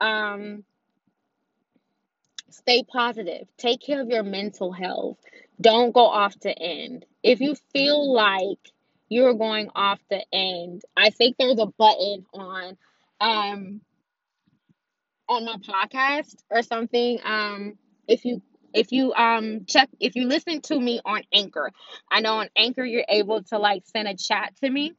Um, 0.00 0.64
stay 2.50 2.82
positive. 2.82 3.46
Take 3.58 3.80
care 3.80 4.00
of 4.00 4.08
your 4.08 4.22
mental 4.22 4.72
health. 4.72 5.18
Don't 5.60 5.92
go 5.92 6.06
off 6.06 6.38
the 6.40 6.56
end. 6.58 7.04
If 7.22 7.40
you 7.40 7.54
feel 7.72 8.12
like 8.12 8.58
you're 9.08 9.34
going 9.34 9.70
off 9.74 10.00
the 10.10 10.24
end, 10.32 10.82
I 10.96 11.10
think 11.10 11.36
there's 11.36 11.58
a 11.58 11.66
button 11.66 12.26
on 12.32 12.76
um 13.20 13.80
on 15.28 15.44
my 15.44 15.56
podcast 15.56 16.36
or 16.50 16.62
something. 16.62 17.20
Um 17.24 17.78
if 18.08 18.24
you 18.24 18.42
if 18.72 18.92
you 18.92 19.12
um 19.14 19.64
check 19.66 19.88
if 20.00 20.16
you 20.16 20.26
listen 20.26 20.60
to 20.62 20.78
me 20.78 21.00
on 21.04 21.22
Anchor, 21.32 21.70
I 22.10 22.20
know 22.20 22.38
on 22.38 22.48
Anchor 22.56 22.84
you're 22.84 23.04
able 23.08 23.42
to 23.44 23.58
like 23.58 23.84
send 23.86 24.08
a 24.08 24.16
chat 24.16 24.54
to 24.62 24.70
me. 24.70 24.94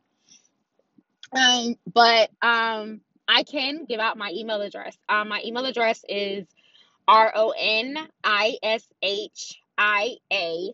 Um 1.32 1.76
but 1.92 2.30
um 2.42 3.02
I 3.28 3.44
can 3.44 3.86
give 3.86 4.00
out 4.00 4.18
my 4.18 4.32
email 4.34 4.62
address. 4.62 4.98
Um 5.10 5.30
my 5.30 5.42
email 5.44 5.66
address 5.66 6.04
is 6.08 6.46
R 7.08 7.32
O 7.36 7.54
N 7.58 7.98
I 8.24 8.58
S 8.64 8.88
H 9.02 9.60
I 9.78 10.16
A 10.32 10.74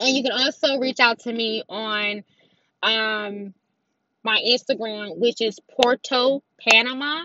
And 0.00 0.16
you 0.16 0.22
can 0.22 0.32
also 0.32 0.78
reach 0.78 1.00
out 1.00 1.20
to 1.20 1.32
me 1.32 1.62
on 1.68 2.24
um, 2.82 3.54
my 4.22 4.42
Instagram, 4.46 5.18
which 5.18 5.40
is 5.40 5.60
Porto 5.60 6.42
Panama. 6.68 7.24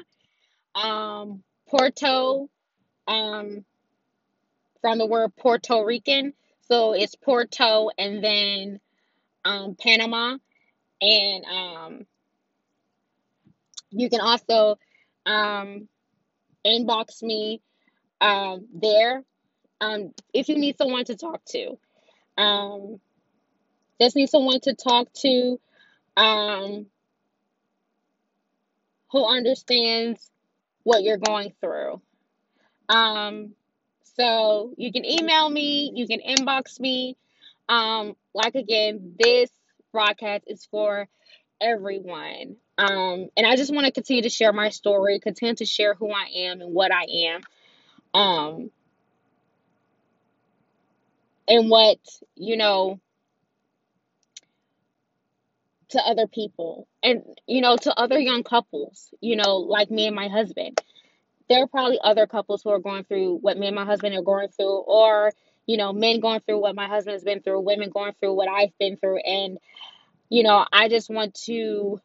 Um, 0.75 1.43
Porto, 1.67 2.49
um, 3.07 3.65
from 4.81 4.97
the 4.97 5.05
word 5.05 5.35
Puerto 5.37 5.85
Rican. 5.85 6.33
So 6.67 6.93
it's 6.93 7.15
Porto 7.15 7.89
and 7.97 8.23
then 8.23 8.79
um, 9.45 9.75
Panama. 9.79 10.37
And 11.01 11.45
um, 11.45 12.05
you 13.91 14.09
can 14.09 14.21
also 14.21 14.77
um, 15.25 15.87
inbox 16.65 17.21
me 17.21 17.61
um, 18.21 18.67
there 18.73 19.23
um, 19.81 20.13
if 20.33 20.49
you 20.49 20.57
need 20.57 20.77
someone 20.77 21.05
to 21.05 21.15
talk 21.15 21.43
to. 21.45 21.77
Um, 22.37 22.99
just 23.99 24.15
need 24.15 24.29
someone 24.29 24.59
to 24.61 24.73
talk 24.73 25.11
to 25.21 25.59
um, 26.17 26.87
who 29.11 29.25
understands 29.25 30.31
what 30.83 31.03
you're 31.03 31.17
going 31.17 31.53
through. 31.61 32.01
Um, 32.89 33.53
so 34.17 34.73
you 34.77 34.91
can 34.91 35.05
email 35.05 35.49
me, 35.49 35.91
you 35.93 36.07
can 36.07 36.19
inbox 36.19 36.79
me. 36.79 37.17
Um, 37.67 38.15
like 38.33 38.55
again, 38.55 39.15
this 39.19 39.49
broadcast 39.91 40.43
is 40.47 40.65
for 40.65 41.07
everyone. 41.61 42.57
Um, 42.77 43.29
and 43.37 43.47
I 43.47 43.55
just 43.55 43.73
want 43.73 43.85
to 43.85 43.91
continue 43.91 44.23
to 44.23 44.29
share 44.29 44.51
my 44.53 44.69
story, 44.69 45.19
continue 45.19 45.55
to 45.55 45.65
share 45.65 45.93
who 45.93 46.11
I 46.11 46.49
am 46.49 46.61
and 46.61 46.73
what 46.73 46.91
I 46.91 47.03
am. 47.03 47.41
Um, 48.13 48.71
and 51.47 51.69
what, 51.69 51.99
you 52.35 52.57
know, 52.57 52.99
to 55.89 55.99
other 55.99 56.27
people 56.27 56.87
and, 57.03 57.23
you 57.45 57.61
know, 57.61 57.77
to 57.77 57.93
other 57.97 58.19
young 58.19 58.43
couples, 58.43 59.13
you 59.21 59.35
know, 59.35 59.57
like 59.57 59.91
me 59.91 60.07
and 60.07 60.15
my 60.15 60.27
husband. 60.27 60.81
There 61.47 61.61
are 61.61 61.67
probably 61.67 61.99
other 62.03 62.25
couples 62.25 62.63
who 62.63 62.71
are 62.71 62.79
going 62.79 63.03
through 63.03 63.37
what 63.37 63.57
me 63.57 63.67
and 63.67 63.75
my 63.75 63.85
husband 63.85 64.15
are 64.15 64.23
going 64.23 64.47
through, 64.47 64.79
or, 64.79 65.31
you 65.67 65.77
know, 65.77 65.93
men 65.93 66.19
going 66.19 66.39
through 66.39 66.59
what 66.59 66.75
my 66.75 66.87
husband's 66.87 67.23
been 67.23 67.41
through, 67.41 67.61
women 67.61 67.91
going 67.91 68.13
through 68.19 68.33
what 68.33 68.49
I've 68.49 68.75
been 68.79 68.97
through. 68.97 69.19
And, 69.19 69.59
you 70.29 70.43
know, 70.43 70.65
I 70.71 70.89
just 70.89 71.09
want 71.09 71.35
to 71.45 71.99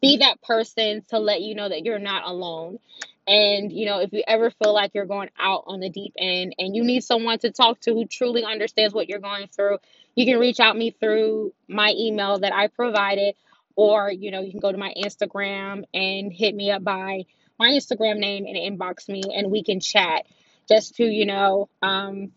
be 0.00 0.18
that 0.18 0.42
person 0.42 1.02
to 1.08 1.18
let 1.18 1.40
you 1.40 1.54
know 1.54 1.68
that 1.68 1.84
you're 1.84 1.98
not 1.98 2.26
alone. 2.26 2.78
And, 3.26 3.72
you 3.72 3.86
know, 3.86 4.00
if 4.00 4.12
you 4.12 4.22
ever 4.26 4.50
feel 4.50 4.72
like 4.72 4.92
you're 4.94 5.06
going 5.06 5.30
out 5.38 5.64
on 5.66 5.80
the 5.80 5.90
deep 5.90 6.14
end 6.18 6.54
and 6.58 6.74
you 6.74 6.82
need 6.82 7.04
someone 7.04 7.38
to 7.40 7.50
talk 7.50 7.80
to 7.80 7.92
who 7.92 8.06
truly 8.06 8.44
understands 8.44 8.94
what 8.94 9.08
you're 9.08 9.18
going 9.18 9.48
through, 9.48 9.78
you 10.14 10.24
can 10.24 10.38
reach 10.38 10.60
out 10.60 10.76
me 10.76 10.90
through 10.90 11.52
my 11.68 11.92
email 11.96 12.38
that 12.38 12.54
I 12.54 12.68
provided, 12.68 13.34
or, 13.76 14.10
you 14.10 14.30
know, 14.30 14.40
you 14.40 14.50
can 14.50 14.60
go 14.60 14.72
to 14.72 14.78
my 14.78 14.92
Instagram 14.96 15.84
and 15.92 16.32
hit 16.32 16.54
me 16.54 16.70
up 16.70 16.82
by 16.82 17.24
my 17.58 17.68
Instagram 17.68 18.18
name 18.18 18.46
and 18.46 18.56
inbox 18.56 19.08
me 19.08 19.22
and 19.34 19.50
we 19.50 19.62
can 19.62 19.80
chat 19.80 20.24
just 20.68 20.96
to, 20.96 21.04
you 21.04 21.26
know, 21.26 21.68
um, 21.82 22.32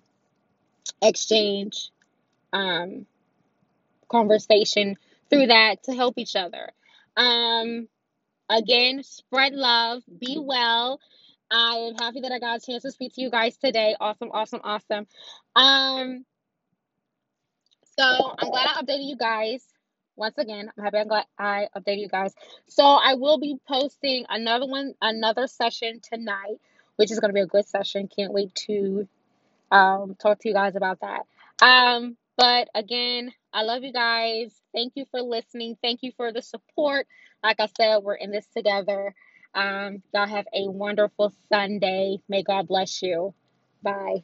exchange 1.01 1.89
um, 2.53 3.05
conversation 4.09 4.97
through 5.31 5.47
that 5.47 5.83
to 5.83 5.93
help 5.93 6.17
each 6.17 6.35
other. 6.35 6.69
Um, 7.15 7.87
again, 8.49 9.03
spread 9.03 9.53
love, 9.53 10.03
be 10.19 10.37
well. 10.39 10.99
I 11.49 11.75
am 11.89 11.95
happy 11.95 12.21
that 12.21 12.31
I 12.31 12.39
got 12.39 12.61
a 12.61 12.65
chance 12.65 12.83
to 12.83 12.91
speak 12.91 13.13
to 13.15 13.21
you 13.21 13.29
guys 13.29 13.57
today. 13.57 13.95
Awesome, 13.99 14.29
awesome, 14.31 14.61
awesome. 14.63 15.07
Um, 15.55 16.25
so 17.99 18.35
I'm 18.37 18.49
glad 18.49 18.67
I 18.67 18.81
updated 18.81 19.09
you 19.09 19.17
guys. 19.17 19.63
Once 20.15 20.37
again, 20.37 20.71
I'm 20.77 20.83
happy 20.83 20.97
I'm 20.97 21.07
glad 21.07 21.25
I 21.37 21.67
updated 21.75 21.99
you 21.99 22.07
guys. 22.07 22.33
So 22.67 22.83
I 22.83 23.15
will 23.15 23.39
be 23.39 23.57
posting 23.67 24.25
another 24.29 24.65
one, 24.67 24.93
another 25.01 25.47
session 25.47 25.99
tonight, 26.01 26.57
which 26.95 27.11
is 27.11 27.19
going 27.19 27.29
to 27.29 27.33
be 27.33 27.41
a 27.41 27.47
good 27.47 27.67
session. 27.67 28.07
Can't 28.07 28.33
wait 28.33 28.53
to 28.67 29.07
um, 29.71 30.15
talk 30.15 30.39
to 30.39 30.47
you 30.47 30.53
guys 30.53 30.75
about 30.75 30.99
that. 31.01 31.25
Um, 31.65 32.17
but 32.37 32.69
again, 32.75 33.33
I 33.53 33.63
love 33.63 33.83
you 33.83 33.93
guys. 33.93 34.60
Thank 34.73 34.93
you 34.95 35.05
for 35.11 35.21
listening. 35.21 35.77
Thank 35.81 36.01
you 36.03 36.11
for 36.17 36.31
the 36.31 36.41
support. 36.41 37.07
Like 37.43 37.59
I 37.59 37.67
said, 37.77 37.99
we're 38.03 38.15
in 38.15 38.31
this 38.31 38.47
together. 38.55 39.13
Um, 39.55 40.03
y'all 40.13 40.27
have 40.27 40.47
a 40.53 40.69
wonderful 40.69 41.33
Sunday. 41.49 42.19
May 42.29 42.43
God 42.43 42.67
bless 42.67 43.01
you. 43.01 43.33
Bye. 43.83 44.23